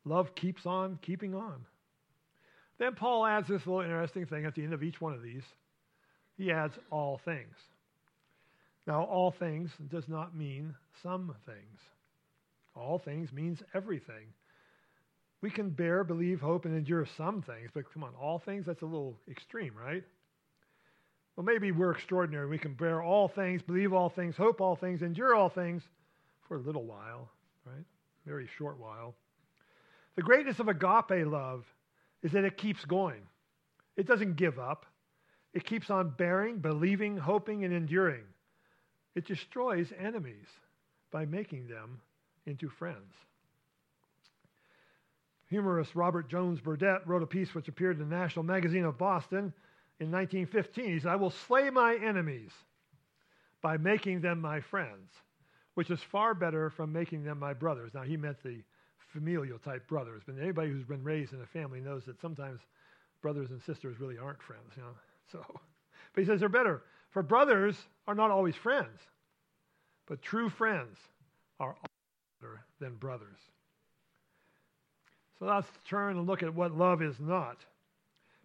[0.06, 1.66] love keeps on keeping on.
[2.78, 5.44] Then Paul adds this little interesting thing at the end of each one of these.
[6.40, 7.54] He adds all things.
[8.88, 10.74] Now, all things does not mean
[11.04, 11.80] some things.
[12.76, 14.34] All things means everything.
[15.42, 18.82] We can bear, believe, hope, and endure some things, but come on, all things, that's
[18.82, 20.04] a little extreme, right?
[21.36, 22.48] Well, maybe we're extraordinary.
[22.48, 25.84] We can bear all things, believe all things, hope all things, endure all things
[26.48, 27.30] for a little while,
[27.66, 27.86] right?
[28.26, 29.14] Very short while.
[30.16, 31.66] The greatness of agape love
[32.24, 33.22] is that it keeps going.
[33.98, 34.86] It doesn't give up.
[35.54, 38.24] It keeps on bearing, believing, hoping, and enduring.
[39.16, 40.48] It destroys enemies
[41.12, 42.00] by making them
[42.46, 43.14] into friends.
[45.50, 49.52] Humorist Robert Jones Burdette wrote a piece which appeared in the National Magazine of Boston
[50.00, 50.86] in 1915.
[50.86, 52.52] He said, I will slay my enemies
[53.62, 55.10] by making them my friends,
[55.74, 57.92] which is far better from making them my brothers.
[57.96, 58.62] Now, he meant the
[59.12, 62.62] familial type brothers, but anybody who's been raised in a family knows that sometimes
[63.22, 64.90] brothers and sisters really aren't friends, you know.
[65.32, 65.44] So,
[66.14, 66.84] but he says they're better.
[67.12, 67.76] For brothers
[68.08, 69.00] are not always friends,
[70.08, 70.98] but true friends
[71.60, 71.76] are
[72.42, 73.40] better than brothers.
[75.40, 77.58] So let's turn and look at what love is not.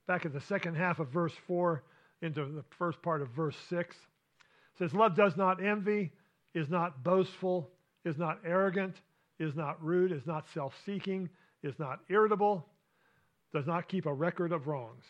[0.06, 1.82] Back at the second half of verse 4
[2.22, 3.96] into the first part of verse 6.
[3.96, 6.12] It says, Love does not envy,
[6.54, 7.70] is not boastful,
[8.04, 8.96] is not arrogant,
[9.38, 11.28] is not rude, is not self seeking,
[11.62, 12.66] is not irritable,
[13.52, 15.04] does not keep a record of wrongs.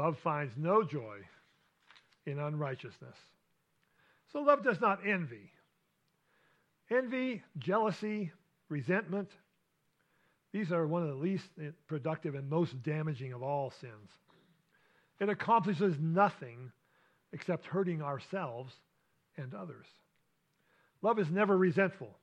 [0.00, 1.18] Love finds no joy
[2.24, 3.18] in unrighteousness.
[4.32, 5.52] So love does not envy.
[6.90, 8.32] Envy, jealousy,
[8.70, 9.28] resentment,
[10.54, 11.44] these are one of the least
[11.86, 14.10] productive and most damaging of all sins.
[15.20, 16.72] It accomplishes nothing
[17.34, 18.72] except hurting ourselves
[19.36, 19.86] and others.
[21.02, 22.16] Love is never resentful.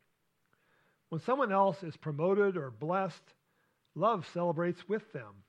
[1.09, 3.35] When someone else is promoted or blessed,
[3.93, 5.43] love celebrates with them.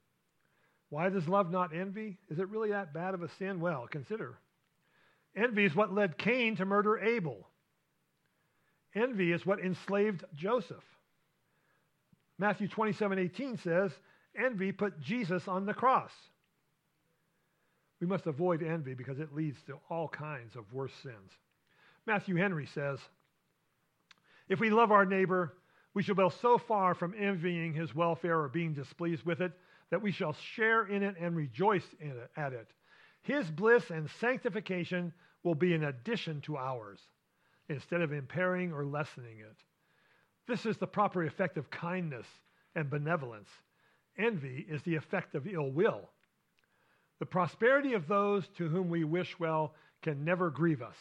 [0.90, 2.18] Why does love not envy?
[2.31, 3.61] Is it really that bad of a sin?
[3.61, 4.38] Well, consider.
[5.37, 7.46] Envy is what led Cain to murder Abel.
[8.94, 10.85] Envy is what enslaved Joseph.
[12.38, 13.92] Matthew 27 18 says,
[14.37, 16.12] Envy put Jesus on the cross.
[18.01, 21.33] We must avoid envy because it leads to all kinds of worse sins.
[22.07, 22.98] Matthew Henry says,
[24.48, 25.55] If we love our neighbor,
[25.94, 29.53] we shall be so far from envying his welfare or being displeased with it
[29.90, 32.68] that we shall share in it and rejoice in it, at it.
[33.22, 37.01] His bliss and sanctification will be an addition to ours
[37.68, 39.57] instead of impairing or lessening it.
[40.46, 42.27] This is the proper effect of kindness
[42.74, 43.51] and benevolence.
[44.18, 46.09] Envy is the effect of ill will.
[47.18, 50.96] The prosperity of those to whom we wish well can never grieve us,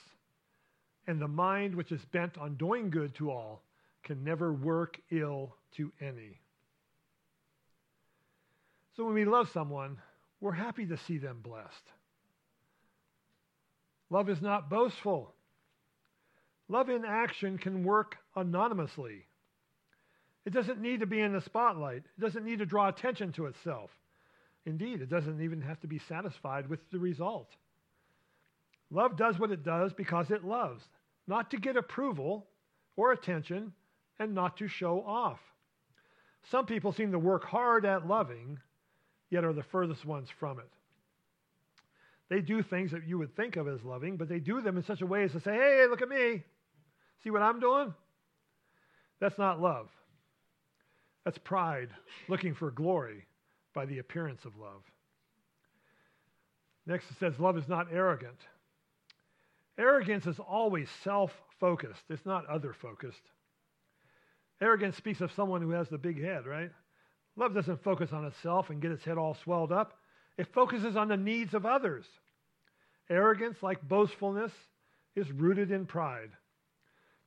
[1.05, 3.63] and the mind which is bent on doing good to all
[4.03, 6.39] can never work ill to any.
[8.97, 9.97] So when we love someone,
[10.41, 11.67] we're happy to see them blessed.
[14.09, 15.35] Love is not boastful.
[16.67, 19.27] Love in action can work anonymously.
[20.45, 22.05] It doesn't need to be in the spotlight.
[22.17, 23.91] It doesn't need to draw attention to itself.
[24.65, 27.49] Indeed, it doesn't even have to be satisfied with the result.
[28.89, 30.81] Love does what it does because it loves,
[31.27, 32.47] not to get approval
[32.95, 33.73] or attention
[34.17, 35.39] and not to show off.
[36.49, 38.57] Some people seem to work hard at loving,
[39.29, 40.69] yet are the furthest ones from it.
[42.29, 44.83] They do things that you would think of as loving, but they do them in
[44.83, 46.43] such a way as to say, hey, look at me.
[47.23, 47.93] See what I'm doing?
[49.19, 49.89] That's not love.
[51.25, 51.89] That's pride
[52.27, 53.25] looking for glory
[53.73, 54.81] by the appearance of love.
[56.85, 58.39] Next, it says, Love is not arrogant.
[59.77, 63.21] Arrogance is always self focused, it's not other focused.
[64.61, 66.71] Arrogance speaks of someone who has the big head, right?
[67.37, 69.99] Love doesn't focus on itself and get its head all swelled up,
[70.37, 72.05] it focuses on the needs of others.
[73.09, 74.51] Arrogance, like boastfulness,
[75.15, 76.31] is rooted in pride.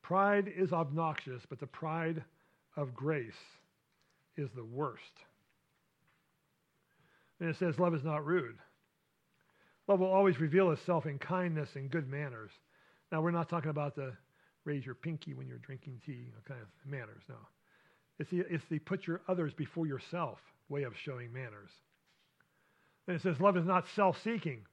[0.02, 2.22] Pride is obnoxious, but the pride
[2.76, 3.32] of grace
[4.36, 5.02] is the worst.
[7.38, 8.58] And it says, Love is not rude.
[9.86, 12.50] Love will always reveal itself in kindness and good manners.
[13.10, 14.12] Now, we're not talking about the
[14.64, 17.36] raise your pinky when you're drinking tea kind of manners, no.
[18.20, 21.70] It's the, it's the put your others before yourself way of showing manners.
[23.06, 24.66] And it says, love is not self seeking.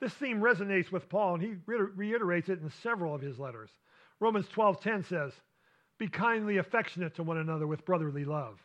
[0.00, 3.70] This theme resonates with Paul, and he reiterates it in several of his letters.
[4.18, 5.32] Romans 12:10 says,
[5.98, 8.60] "Be kindly affectionate to one another with brotherly love,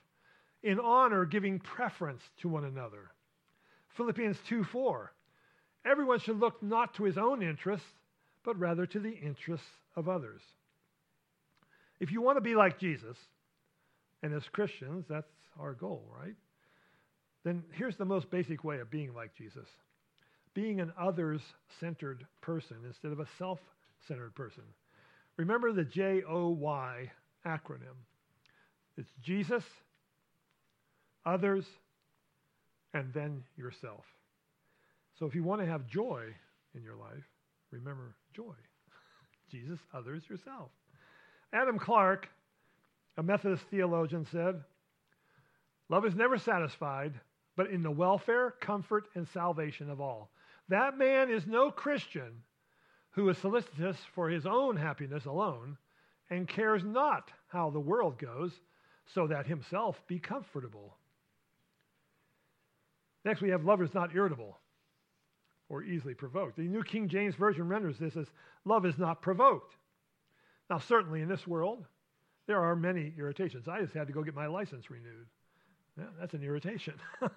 [0.63, 3.11] in honor giving preference to one another."
[3.89, 5.13] Philippians 2:4,
[5.85, 7.99] "Everyone should look not to his own interests,
[8.43, 10.41] but rather to the interests of others."
[11.99, 13.17] If you want to be like Jesus,
[14.23, 16.35] and as Christians, that's our goal, right?
[17.43, 19.67] Then here's the most basic way of being like Jesus
[20.55, 21.41] being an others
[21.79, 23.59] centered person instead of a self
[24.07, 24.63] centered person.
[25.37, 27.11] Remember the J O Y
[27.45, 27.95] acronym
[28.99, 29.63] it's Jesus,
[31.25, 31.63] others,
[32.93, 34.03] and then yourself.
[35.17, 36.25] So if you want to have joy
[36.75, 37.23] in your life,
[37.71, 38.55] remember joy.
[39.51, 40.69] Jesus, others, yourself.
[41.53, 42.27] Adam Clarke,
[43.19, 44.63] a Methodist theologian, said,
[45.89, 47.19] Love is never satisfied,
[47.57, 50.31] but in the welfare, comfort, and salvation of all.
[50.69, 52.31] That man is no Christian
[53.09, 55.77] who is solicitous for his own happiness alone
[56.29, 58.53] and cares not how the world goes,
[59.13, 60.95] so that himself be comfortable.
[63.25, 64.57] Next, we have lovers not irritable
[65.67, 66.55] or easily provoked.
[66.55, 68.27] The New King James Version renders this as
[68.63, 69.75] love is not provoked.
[70.69, 71.83] Now, certainly in this world,
[72.49, 73.67] there are many irritations.
[73.67, 75.27] I just had to go get my license renewed.
[75.95, 76.95] Yeah, that's an irritation.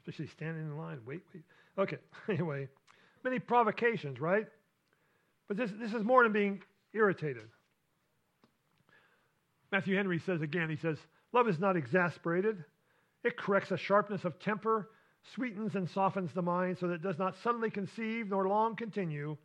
[0.00, 0.98] Especially standing in line.
[1.06, 1.44] Wait, wait.
[1.78, 2.66] Okay, anyway,
[3.22, 4.48] many provocations, right?
[5.46, 6.60] But this, this is more than being
[6.92, 7.44] irritated.
[9.70, 10.98] Matthew Henry says again, he says,
[11.32, 12.64] Love is not exasperated.
[13.22, 14.90] It corrects a sharpness of temper,
[15.36, 19.36] sweetens and softens the mind so that it does not suddenly conceive nor long continue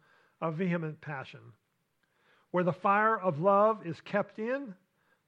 [0.41, 1.41] a vehement passion.
[2.55, 4.73] Where the fire of love is kept in,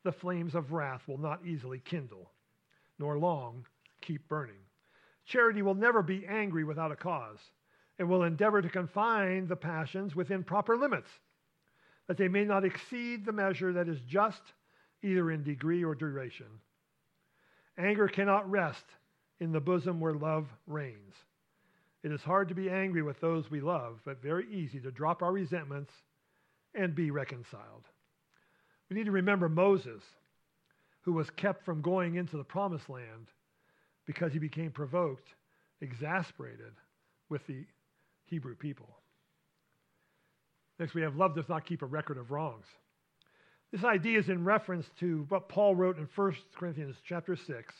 [0.05, 2.31] the flames of wrath will not easily kindle,
[2.99, 3.65] nor long
[3.99, 4.61] keep burning.
[5.25, 7.39] Charity will never be angry without a cause
[7.99, 11.09] and will endeavor to confine the passions within proper limits,
[12.07, 14.53] that they may not exceed the measure that is just,
[15.03, 16.47] either in degree or duration.
[17.77, 18.85] Anger cannot rest
[19.41, 21.13] in the bosom where love reigns.
[22.03, 25.21] It is hard to be angry with those we love, but very easy to drop
[25.21, 25.91] our resentments
[26.77, 27.83] and be reconciled.
[28.89, 30.03] We need to remember Moses,
[31.01, 33.27] who was kept from going into the promised land
[34.05, 35.27] because he became provoked,
[35.81, 36.73] exasperated
[37.29, 37.65] with the
[38.25, 38.87] Hebrew people.
[40.79, 42.65] Next, we have love does not keep a record of wrongs.
[43.71, 47.73] This idea is in reference to what Paul wrote in 1 Corinthians chapter 6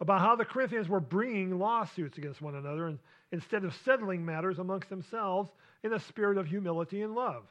[0.00, 2.98] about how the Corinthians were bringing lawsuits against one another and,
[3.30, 5.50] instead of settling matters amongst themselves
[5.84, 7.44] in a spirit of humility and love.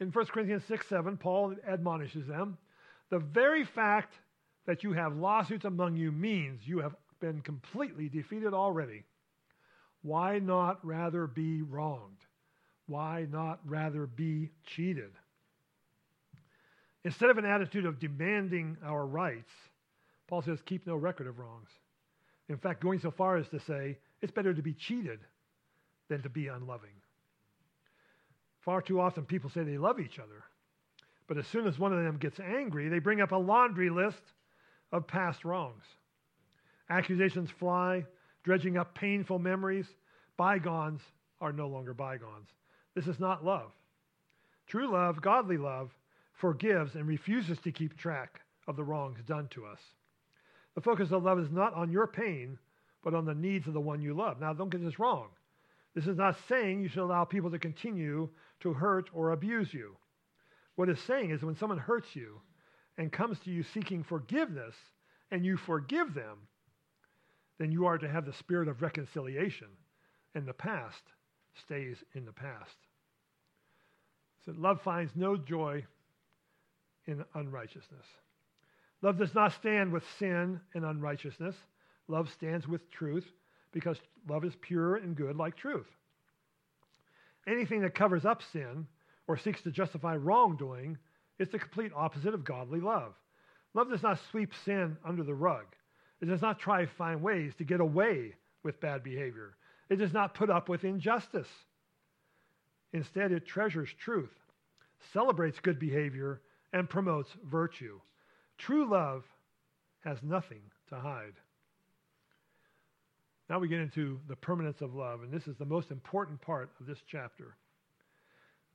[0.00, 2.56] In 1 Corinthians 6 7, Paul admonishes them
[3.10, 4.14] the very fact
[4.66, 9.04] that you have lawsuits among you means you have been completely defeated already.
[10.02, 12.18] Why not rather be wronged?
[12.86, 15.10] Why not rather be cheated?
[17.04, 19.50] Instead of an attitude of demanding our rights,
[20.28, 21.70] Paul says, keep no record of wrongs.
[22.48, 25.20] In fact, going so far as to say, it's better to be cheated
[26.08, 26.90] than to be unloving.
[28.60, 30.44] Far too often people say they love each other,
[31.26, 34.22] but as soon as one of them gets angry, they bring up a laundry list
[34.92, 35.84] of past wrongs.
[36.90, 38.04] Accusations fly,
[38.44, 39.86] dredging up painful memories.
[40.36, 41.00] Bygones
[41.40, 42.48] are no longer bygones.
[42.94, 43.70] This is not love.
[44.66, 45.90] True love, godly love,
[46.32, 49.80] forgives and refuses to keep track of the wrongs done to us.
[50.74, 52.58] The focus of love is not on your pain,
[53.02, 54.40] but on the needs of the one you love.
[54.40, 55.28] Now, don't get this wrong.
[55.94, 58.28] This is not saying you should allow people to continue
[58.60, 59.96] to hurt or abuse you.
[60.76, 62.40] What it's saying is when someone hurts you
[62.98, 64.74] and comes to you seeking forgiveness
[65.30, 66.38] and you forgive them,
[67.58, 69.66] then you are to have the spirit of reconciliation,
[70.34, 71.02] and the past
[71.64, 72.76] stays in the past.
[74.44, 75.84] So love finds no joy
[77.06, 78.06] in unrighteousness.
[79.02, 81.56] Love does not stand with sin and unrighteousness.
[82.06, 83.26] Love stands with truth
[83.72, 83.98] because
[84.28, 85.86] love is pure and good like truth.
[87.46, 88.86] Anything that covers up sin
[89.26, 90.98] or seeks to justify wrongdoing
[91.38, 93.14] is the complete opposite of godly love.
[93.74, 95.64] Love does not sweep sin under the rug.
[96.20, 99.56] It does not try to find ways to get away with bad behavior.
[99.88, 101.48] It does not put up with injustice.
[102.92, 104.34] Instead, it treasures truth,
[105.12, 106.40] celebrates good behavior,
[106.72, 108.00] and promotes virtue.
[108.56, 109.24] True love
[110.04, 111.34] has nothing to hide.
[113.48, 116.70] Now we get into the permanence of love, and this is the most important part
[116.80, 117.56] of this chapter.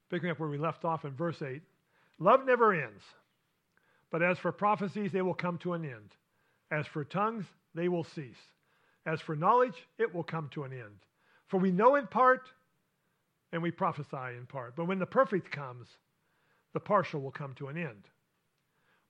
[0.10, 1.62] Picking up where we left off in verse 8
[2.20, 3.02] Love never ends,
[4.12, 6.12] but as for prophecies, they will come to an end.
[6.72, 7.46] As for tongues,
[7.76, 8.38] they will cease.
[9.06, 11.00] As for knowledge, it will come to an end.
[11.48, 12.50] For we know in part,
[13.52, 14.76] and we prophesy in part.
[14.76, 15.88] But when the perfect comes,
[16.74, 18.04] the partial will come to an end.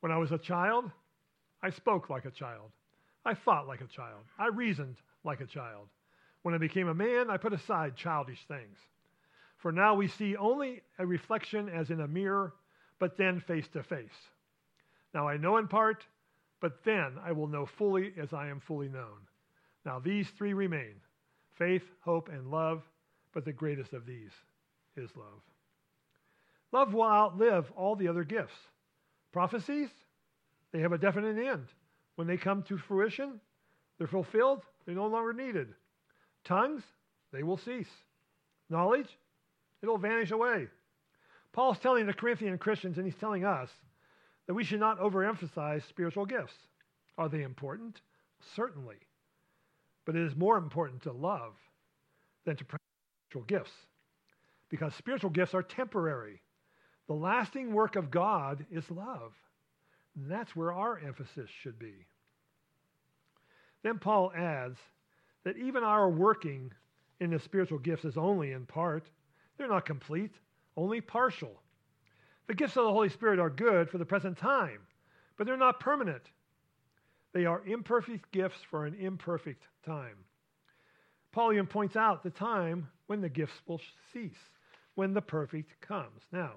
[0.01, 0.91] When I was a child,
[1.61, 2.71] I spoke like a child.
[3.25, 4.23] I thought like a child.
[4.37, 5.87] I reasoned like a child.
[6.41, 8.77] When I became a man, I put aside childish things.
[9.57, 12.53] For now we see only a reflection as in a mirror,
[12.99, 14.09] but then face to face.
[15.13, 16.05] Now I know in part,
[16.59, 19.27] but then I will know fully as I am fully known.
[19.85, 20.95] Now these three remain
[21.57, 22.81] faith, hope, and love,
[23.33, 24.31] but the greatest of these
[24.97, 25.41] is love.
[26.71, 28.55] Love will outlive all the other gifts.
[29.31, 29.89] Prophecies,
[30.71, 31.67] they have a definite end.
[32.15, 33.39] When they come to fruition,
[33.97, 35.69] they're fulfilled, they're no longer needed.
[36.43, 36.83] Tongues,
[37.31, 37.89] they will cease.
[38.69, 39.17] Knowledge,
[39.81, 40.67] it'll vanish away.
[41.51, 43.69] Paul's telling the Corinthian Christians, and he's telling us,
[44.47, 46.55] that we should not overemphasize spiritual gifts.
[47.17, 48.01] Are they important?
[48.55, 48.97] Certainly.
[50.05, 51.53] But it is more important to love
[52.45, 52.87] than to practice
[53.29, 53.71] spiritual gifts.
[54.69, 56.41] Because spiritual gifts are temporary.
[57.07, 59.33] The lasting work of God is love.
[60.15, 62.05] And that's where our emphasis should be.
[63.83, 64.79] Then Paul adds
[65.43, 66.71] that even our working
[67.19, 69.09] in the spiritual gifts is only in part.
[69.57, 70.33] They're not complete,
[70.75, 71.61] only partial.
[72.47, 74.79] The gifts of the Holy Spirit are good for the present time,
[75.37, 76.23] but they're not permanent.
[77.33, 80.17] They are imperfect gifts for an imperfect time.
[81.31, 83.81] Paul even points out the time when the gifts will
[84.13, 84.49] cease,
[84.95, 86.21] when the perfect comes.
[86.31, 86.53] Now,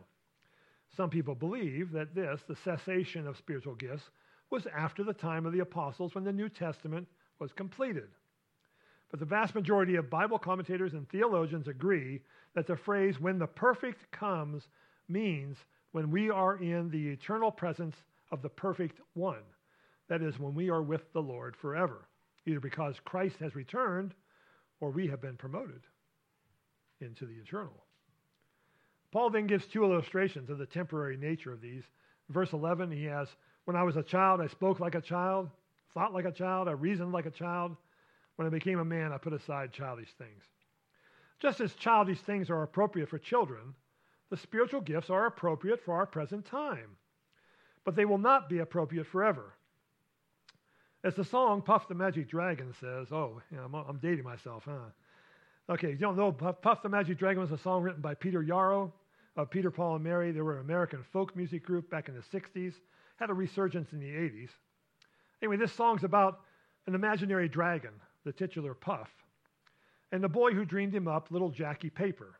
[0.97, 4.11] some people believe that this, the cessation of spiritual gifts,
[4.51, 7.09] was after the time of the apostles when the New Testament
[7.39, 8.09] was completed.
[9.11, 12.20] But the vast majority of Bible commentators and theologians agree
[12.55, 14.68] that the phrase, when the perfect comes,
[15.09, 15.57] means
[15.93, 17.95] when we are in the eternal presence
[18.32, 19.43] of the perfect one.
[20.09, 22.09] That is, when we are with the Lord forever,
[22.47, 24.14] either because Christ has returned
[24.80, 25.82] or we have been promoted
[27.01, 27.84] into the eternal.
[29.12, 31.84] Paul then gives two illustrations of the temporary nature of these.
[32.28, 33.28] verse 11, he has,
[33.64, 35.49] When I was a child, I spoke like a child,
[35.97, 37.74] thought like a child, I reasoned like a child.
[38.36, 40.44] When I became a man, I put aside childish things.
[41.40, 43.74] Just as childish things are appropriate for children,
[44.28, 46.99] the spiritual gifts are appropriate for our present time,
[47.86, 49.55] but they will not be appropriate forever.
[51.03, 54.90] As the song Puff the Magic Dragon says, oh, I'm, I'm, dating myself, huh?
[55.70, 58.92] Okay, you don't know Puff the Magic Dragon was a song written by Peter Yarrow
[59.36, 60.30] of Peter, Paul, and Mary.
[60.30, 62.74] They were an American folk music group back in the 60s,
[63.16, 64.51] had a resurgence in the 80s.
[65.43, 66.41] Anyway, this song's about
[66.87, 67.93] an imaginary dragon,
[68.24, 69.11] the titular Puff,
[70.12, 72.39] and the boy who dreamed him up, little Jackie Paper.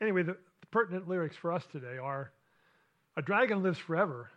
[0.00, 0.36] Anyway, the,
[0.74, 2.32] pertinent lyrics for us today are
[3.16, 4.28] A dragon lives forever,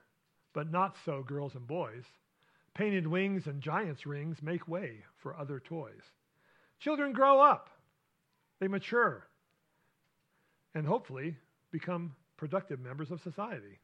[0.53, 2.03] but not so girls and boys.
[2.75, 6.03] Painted wings and giant's rings make way for other toys.
[6.79, 7.71] Children grow up,
[8.59, 9.27] they mature,
[10.75, 11.35] and hopefully
[11.71, 13.79] become productive members of society.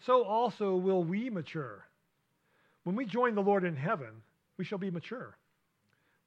[0.00, 1.86] So also will we mature.
[2.86, 4.22] When we join the Lord in heaven,
[4.58, 5.36] we shall be mature.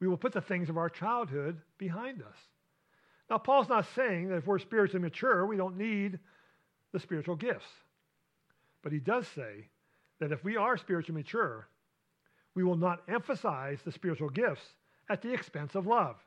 [0.01, 2.35] We will put the things of our childhood behind us.
[3.29, 6.19] Now, Paul's not saying that if we're spiritually mature, we don't need
[6.91, 7.69] the spiritual gifts.
[8.81, 9.69] But he does say
[10.19, 11.69] that if we are spiritually mature,
[12.55, 14.73] we will not emphasize the spiritual gifts
[15.09, 16.17] at the expense of love.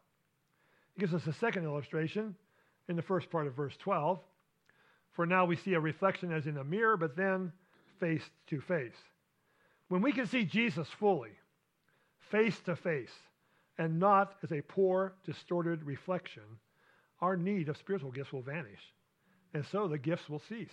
[0.95, 2.35] He gives us a second illustration
[2.89, 4.19] in the first part of verse 12.
[5.11, 7.53] For now we see a reflection as in a mirror, but then
[8.01, 8.97] face to face.
[9.89, 11.33] When we can see Jesus fully,
[12.31, 13.13] face to face,
[13.79, 16.43] and not as a poor, distorted reflection,
[17.21, 18.81] our need of spiritual gifts will vanish.
[19.55, 20.73] And so the gifts will cease.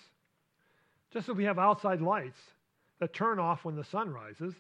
[1.12, 2.39] Just as we have outside lights
[2.99, 4.53] that turn off when the sun rises,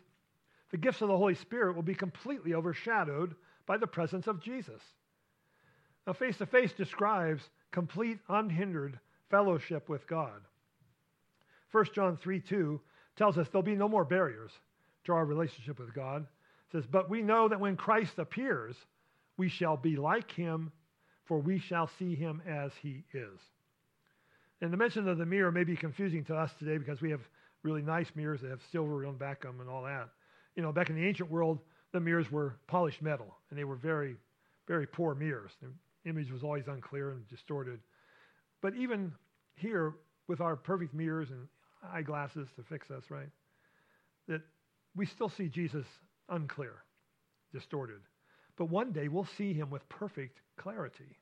[0.71, 3.35] the gifts of the Holy Spirit will be completely overshadowed
[3.65, 4.81] by the presence of Jesus.
[6.05, 10.41] Now, face to face describes complete, unhindered fellowship with God.
[11.71, 12.79] 1 John 3 2
[13.19, 14.51] tells us there'll be no more barriers
[15.05, 16.23] to our relationship with God.
[16.23, 18.75] It says, But we know that when Christ appears,
[19.37, 20.71] we shall be like him,
[21.25, 23.39] for we shall see him as he is.
[24.61, 27.21] And the mention of the mirror may be confusing to us today because we have
[27.61, 30.09] really nice mirrors that have silver on back them and all that
[30.59, 31.59] you know, back in the ancient world,
[31.93, 34.17] the mirrors were polished metal, and they were very,
[34.67, 35.51] very poor mirrors.
[35.61, 35.69] The
[36.09, 37.79] image was always unclear and distorted.
[38.61, 39.13] But even
[39.55, 39.93] here,
[40.27, 41.47] with our perfect mirrors and
[41.83, 43.29] eyeglasses to fix us, right,
[44.27, 44.41] that
[44.95, 45.85] we still see Jesus
[46.29, 46.83] unclear,
[47.53, 48.01] distorted.
[48.57, 51.17] but one day we'll see him with perfect clarity.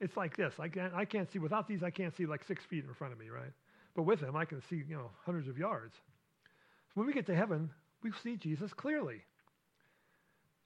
[0.00, 0.52] It's like this.
[0.58, 3.12] I can't, I can't see, without these, I can't see like six feet in front
[3.12, 3.52] of me, right?
[3.94, 5.94] But with him, I can see, you know, hundreds of yards.
[6.94, 7.70] When we get to heaven,
[8.02, 9.22] we see Jesus clearly.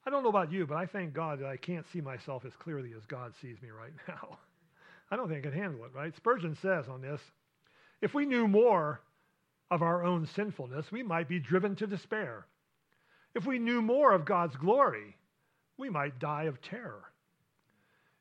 [0.06, 2.52] I don't know about you, but I thank God that I can't see myself as
[2.58, 4.38] clearly as God sees me right now.
[5.10, 6.14] I don't think I can handle it, right?
[6.16, 7.20] Spurgeon says on this
[8.00, 9.00] if we knew more
[9.70, 12.46] of our own sinfulness, we might be driven to despair.
[13.34, 15.16] If we knew more of God's glory,
[15.76, 17.12] we might die of terror.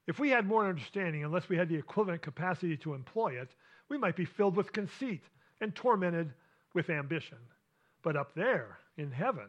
[0.07, 3.49] If we had more understanding, unless we had the equivalent capacity to employ it,
[3.89, 5.23] we might be filled with conceit
[5.61, 6.33] and tormented
[6.73, 7.37] with ambition.
[8.03, 9.47] But up there, in heaven,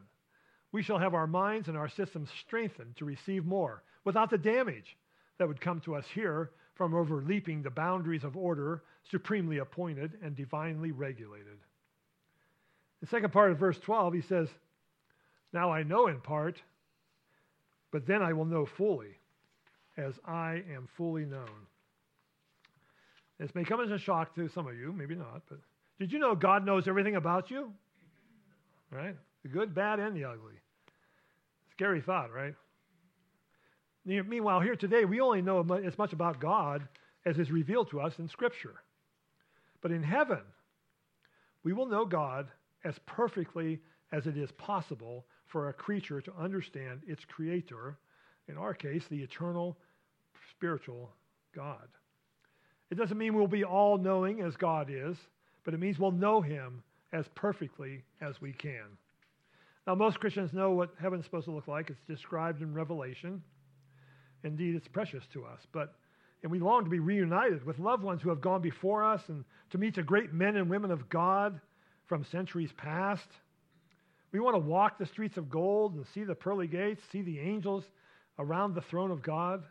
[0.72, 4.96] we shall have our minds and our systems strengthened to receive more without the damage
[5.38, 10.36] that would come to us here from overleaping the boundaries of order supremely appointed and
[10.36, 11.58] divinely regulated.
[13.00, 14.48] The second part of verse 12, he says,
[15.52, 16.62] Now I know in part,
[17.90, 19.18] but then I will know fully,
[19.96, 21.66] as I am fully known.
[23.40, 25.58] This may come as a shock to some of you, maybe not, but
[25.98, 27.72] did you know God knows everything about you?
[28.90, 29.16] Right?
[29.42, 30.54] The good, bad, and the ugly.
[31.72, 32.54] Scary thought, right?
[34.08, 36.88] Meanwhile, here today, we only know as much about God
[37.26, 38.76] as is revealed to us in Scripture.
[39.82, 40.40] But in heaven,
[41.62, 42.48] we will know God
[42.84, 43.80] as perfectly
[44.10, 47.98] as it is possible for a creature to understand its creator,
[48.48, 49.76] in our case, the eternal
[50.52, 51.10] spiritual
[51.54, 51.86] God.
[52.90, 55.18] It doesn't mean we'll be all knowing as God is,
[55.64, 56.82] but it means we'll know him
[57.12, 58.86] as perfectly as we can.
[59.86, 61.90] Now, most Christians know what heaven's supposed to look like.
[61.90, 63.42] It's described in Revelation.
[64.44, 65.60] Indeed, it's precious to us.
[65.72, 65.94] But
[66.42, 69.44] and we long to be reunited with loved ones who have gone before us and
[69.70, 71.60] to meet the great men and women of God
[72.06, 73.28] from centuries past.
[74.30, 77.40] We want to walk the streets of gold and see the pearly gates, see the
[77.40, 77.84] angels
[78.38, 79.64] around the throne of God.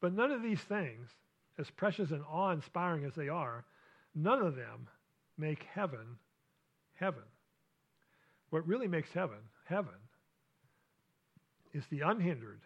[0.00, 1.08] But none of these things,
[1.58, 3.64] as precious and awe inspiring as they are,
[4.14, 4.88] none of them
[5.38, 6.18] make heaven
[6.94, 7.22] heaven.
[8.50, 9.94] What really makes heaven heaven
[11.72, 12.60] is the unhindered.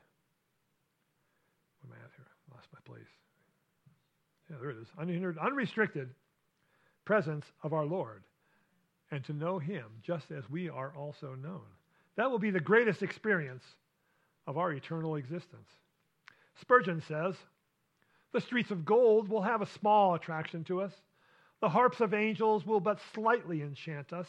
[1.83, 2.26] Where am I at here?
[2.53, 3.09] Lost my place.
[4.51, 4.89] Yeah, there it is.
[4.99, 6.11] Unhindered, unrestricted
[7.05, 8.22] presence of our Lord
[9.11, 11.64] and to know him just as we are also known.
[12.16, 13.64] That will be the greatest experience
[14.47, 15.68] of our eternal existence.
[16.61, 17.35] Spurgeon says,
[18.33, 20.93] The streets of gold will have a small attraction to us.
[21.61, 24.29] The harps of angels will but slightly enchant us.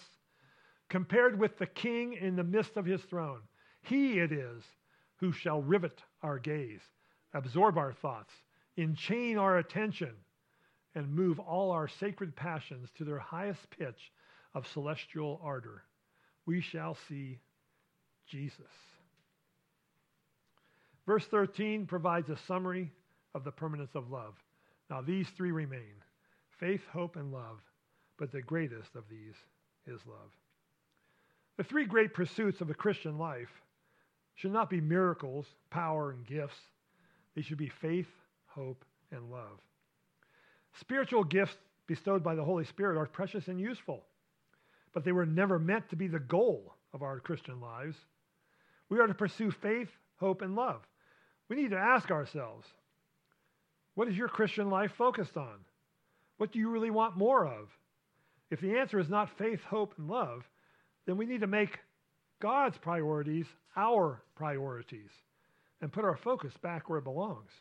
[0.90, 3.42] Compared with the king in the midst of his throne,
[3.84, 4.64] he it is
[5.18, 6.82] who shall rivet our gaze,
[7.34, 8.34] absorb our thoughts,
[8.78, 10.14] enchain our attention,
[10.96, 14.12] and move all our sacred passions to their highest pitch
[14.56, 15.84] of celestial ardor.
[16.46, 17.40] We shall see
[18.28, 18.66] Jesus.
[21.06, 22.92] Verse 13 provides a summary
[23.34, 24.36] of the permanence of love.
[24.90, 25.96] Now, these three remain
[26.60, 27.62] faith, hope, and love,
[28.18, 29.36] but the greatest of these
[29.88, 30.32] is love.
[31.58, 33.62] The three great pursuits of a Christian life
[34.36, 36.60] should not be miracles, power, and gifts.
[37.40, 38.10] They should be faith,
[38.48, 38.84] hope,
[39.14, 39.62] and love.
[40.82, 41.56] Spiritual gifts
[41.88, 44.04] bestowed by the Holy Spirit are precious and useful
[44.94, 47.96] but they were never meant to be the goal of our Christian lives.
[48.90, 49.88] We are to pursue faith,
[50.18, 50.82] hope, and love.
[51.48, 52.68] We need to ask ourselves
[53.96, 55.56] what is your Christian life focused on?
[56.40, 57.70] What do you really want more of?
[58.52, 60.44] If the answer is not faith, hope, and love,
[61.06, 61.80] then we need to make
[62.42, 63.46] God's priorities
[63.78, 65.10] our priorities
[65.82, 67.52] and put our focus back where it belongs.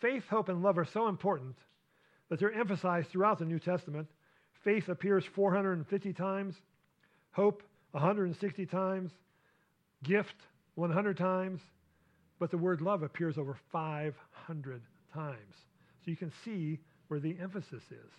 [0.00, 1.56] Faith, hope, and love are so important
[2.28, 4.08] that they're emphasized throughout the New Testament
[4.64, 6.54] Faith appears 450 times,
[7.32, 7.62] hope
[7.92, 9.10] 160 times,
[10.02, 10.34] gift
[10.74, 11.60] 100 times,
[12.38, 14.82] but the word love appears over 500
[15.14, 15.54] times.
[16.04, 16.78] So you can see
[17.08, 18.10] where the emphasis is.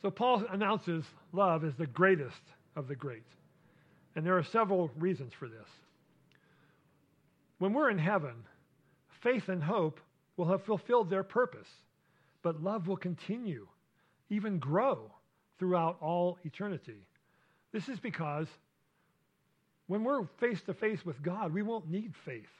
[0.00, 2.42] So Paul announces love as the greatest
[2.74, 3.22] of the great.
[4.16, 5.68] And there are several reasons for this.
[7.62, 8.34] When we're in heaven,
[9.20, 10.00] faith and hope
[10.36, 11.68] will have fulfilled their purpose,
[12.42, 13.68] but love will continue
[14.30, 15.12] even grow
[15.60, 17.06] throughout all eternity.
[17.70, 18.48] This is because
[19.86, 22.50] when we're face to face with God, we won't need faith.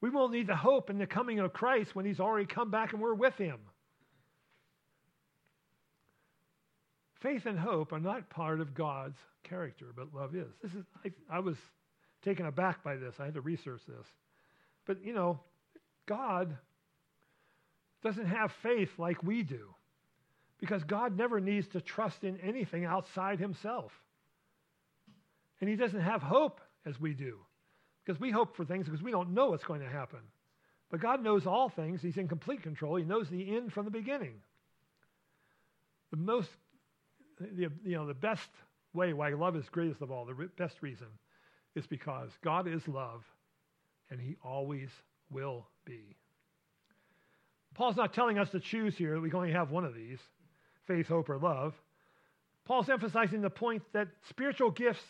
[0.00, 2.92] We won't need the hope in the coming of Christ when he's already come back
[2.92, 3.58] and we're with him.
[7.18, 10.54] Faith and hope are not part of God's character, but love is.
[10.62, 11.56] This is I, I was
[12.26, 13.14] taken aback by this.
[13.18, 14.06] I had to research this.
[14.84, 15.40] But you know,
[16.06, 16.56] God
[18.02, 19.74] doesn't have faith like we do.
[20.58, 23.92] Because God never needs to trust in anything outside himself.
[25.60, 27.38] And he doesn't have hope as we do.
[28.04, 30.20] Because we hope for things because we don't know what's going to happen.
[30.90, 32.00] But God knows all things.
[32.00, 32.96] He's in complete control.
[32.96, 34.34] He knows the end from the beginning.
[36.10, 36.48] The most,
[37.40, 38.48] the, you know, the best
[38.94, 41.08] way why love is greatest of all, the best reason,
[41.76, 43.22] is because God is love
[44.10, 44.88] and he always
[45.30, 46.16] will be.
[47.74, 49.20] Paul's not telling us to choose here.
[49.20, 50.18] We can only have one of these
[50.86, 51.74] faith, hope, or love.
[52.64, 55.02] Paul's emphasizing the point that spiritual gifts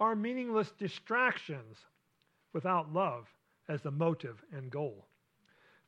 [0.00, 1.76] are meaningless distractions
[2.52, 3.26] without love
[3.68, 5.06] as the motive and goal.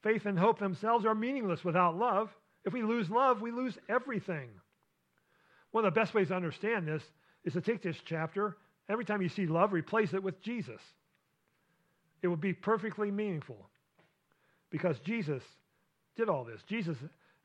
[0.03, 2.31] Faith and hope themselves are meaningless without love.
[2.65, 4.51] If we lose love, we lose everything.
[5.73, 7.03] One of the best ways to understand this
[7.45, 8.57] is to take this chapter,
[8.91, 10.81] every time you see love, replace it with Jesus.
[12.23, 13.69] It would be perfectly meaningful
[14.71, 15.43] because Jesus
[16.17, 16.63] did all this.
[16.67, 16.99] Jesus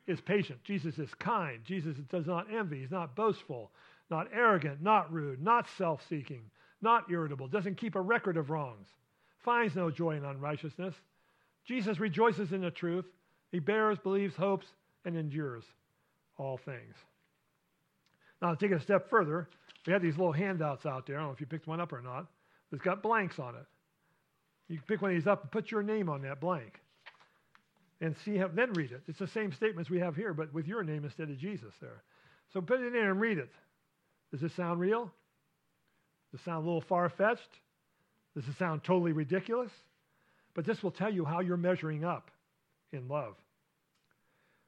[0.07, 0.63] is patient.
[0.63, 1.63] Jesus is kind.
[1.63, 2.81] Jesus does not envy.
[2.81, 3.71] He's not boastful,
[4.09, 6.41] not arrogant, not rude, not self seeking,
[6.81, 8.87] not irritable, doesn't keep a record of wrongs,
[9.43, 10.95] finds no joy in unrighteousness.
[11.65, 13.05] Jesus rejoices in the truth.
[13.51, 14.67] He bears, believes, hopes,
[15.05, 15.63] and endures
[16.37, 16.95] all things.
[18.41, 19.49] Now, take it a step further,
[19.85, 21.17] we have these little handouts out there.
[21.17, 22.27] I don't know if you picked one up or not.
[22.71, 23.65] It's got blanks on it.
[24.67, 26.81] You can pick one of these up and put your name on that blank
[28.01, 29.03] and see how, then read it.
[29.07, 32.03] It's the same statements we have here, but with your name instead of Jesus there.
[32.51, 33.51] So put it in and read it.
[34.31, 35.11] Does this sound real?
[36.31, 37.41] Does it sound a little far fetched?
[38.35, 39.71] Does it sound totally ridiculous?
[40.55, 42.31] But this will tell you how you're measuring up
[42.91, 43.35] in love.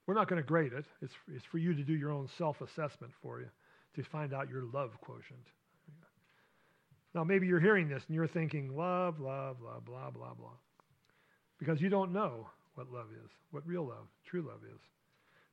[0.05, 0.85] We're not going to grade it.
[1.01, 3.47] It's, it's for you to do your own self assessment for you
[3.97, 5.47] to find out your love quotient.
[7.13, 10.57] Now, maybe you're hearing this and you're thinking, love, love, love, blah, blah, blah.
[11.57, 14.79] Because you don't know what love is, what real love, true love is.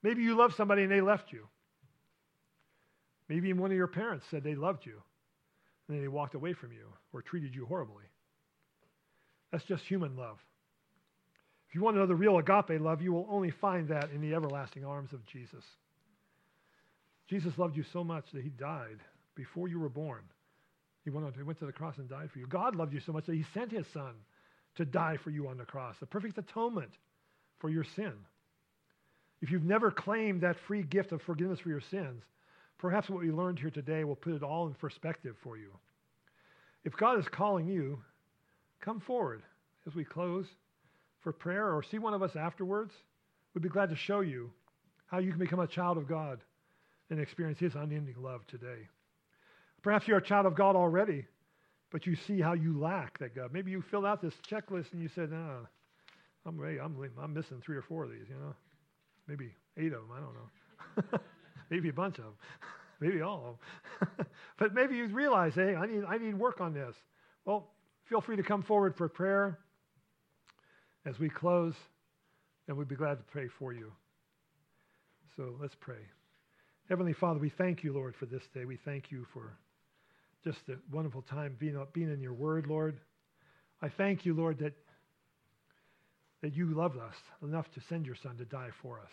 [0.03, 1.49] Maybe you love somebody and they left you.
[3.29, 5.01] Maybe even one of your parents said they loved you
[5.89, 8.05] and then they walked away from you or treated you horribly.
[9.51, 10.39] That's just human love.
[11.69, 14.21] If you want to know the real agape love, you will only find that in
[14.21, 15.65] the everlasting arms of Jesus.
[17.29, 19.01] Jesus loved you so much that he died
[19.35, 20.23] before you were born.
[21.05, 22.47] He went, on, he went to the cross and died for you.
[22.47, 24.15] God loved you so much that he sent his son
[24.77, 26.91] to die for you on the cross, the perfect atonement
[27.59, 28.13] for your sin.
[29.41, 32.23] If you've never claimed that free gift of forgiveness for your sins,
[32.79, 35.71] perhaps what we learned here today will put it all in perspective for you.
[36.85, 37.99] If God is calling you,
[38.81, 39.43] come forward
[39.87, 40.47] as we close
[41.21, 42.93] for prayer or see one of us afterwards.
[43.55, 44.51] We'd be glad to show you
[45.07, 46.41] how you can become a child of God
[47.11, 48.89] and experience His unending love today.
[49.83, 51.27] Perhaps you're a child of God already,
[51.93, 53.53] but you see how you lack that God.
[53.53, 55.67] Maybe you filled out this checklist and you said, no,
[56.47, 56.79] I'm ready.
[56.81, 58.55] I'm, I'm missing three or four of these, you know.
[59.27, 60.11] Maybe eight of them.
[60.13, 61.19] I don't know.
[61.71, 62.35] maybe a bunch of them.
[63.01, 63.59] maybe all
[64.01, 64.27] of them.
[64.59, 66.95] but maybe you realize, hey, I need, I need work on this.
[67.45, 67.71] Well,
[68.09, 69.59] feel free to come forward for prayer
[71.07, 71.75] as we close,
[72.69, 73.93] and we'd be glad to pray for you.
[75.37, 75.97] So let's pray.
[76.89, 78.67] Heavenly Father, we thank you, Lord, for this day.
[78.67, 79.57] We thank you for
[80.45, 83.01] just a wonderful time being, being in your word, Lord.
[83.81, 84.75] I thank you, Lord, that,
[86.43, 89.11] that you loved us enough to send your son to die for us.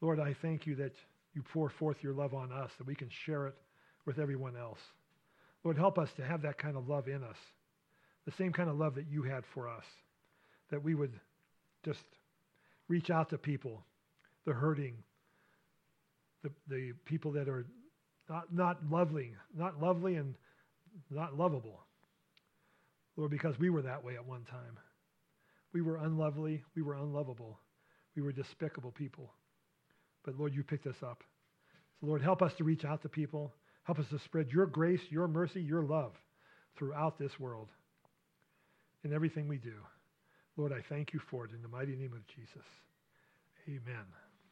[0.00, 0.94] Lord, I thank you that
[1.32, 3.54] you pour forth your love on us, that we can share it
[4.04, 4.80] with everyone else.
[5.62, 7.36] Lord, help us to have that kind of love in us,
[8.26, 9.84] the same kind of love that you had for us,
[10.72, 11.20] that we would
[11.84, 12.02] just
[12.88, 13.84] reach out to people,
[14.44, 14.96] the hurting,
[16.42, 17.66] the, the people that are
[18.28, 20.34] not, not lovely, not lovely and
[21.10, 21.80] not lovable.
[23.16, 24.78] Lord, because we were that way at one time.
[25.72, 26.62] We were unlovely.
[26.74, 27.58] We were unlovable.
[28.14, 29.32] We were despicable people.
[30.24, 31.22] But Lord, you picked us up.
[32.00, 33.52] So Lord, help us to reach out to people.
[33.82, 36.12] Help us to spread your grace, your mercy, your love
[36.76, 37.68] throughout this world
[39.04, 39.74] in everything we do.
[40.56, 42.66] Lord, I thank you for it in the mighty name of Jesus.
[43.68, 44.27] Amen.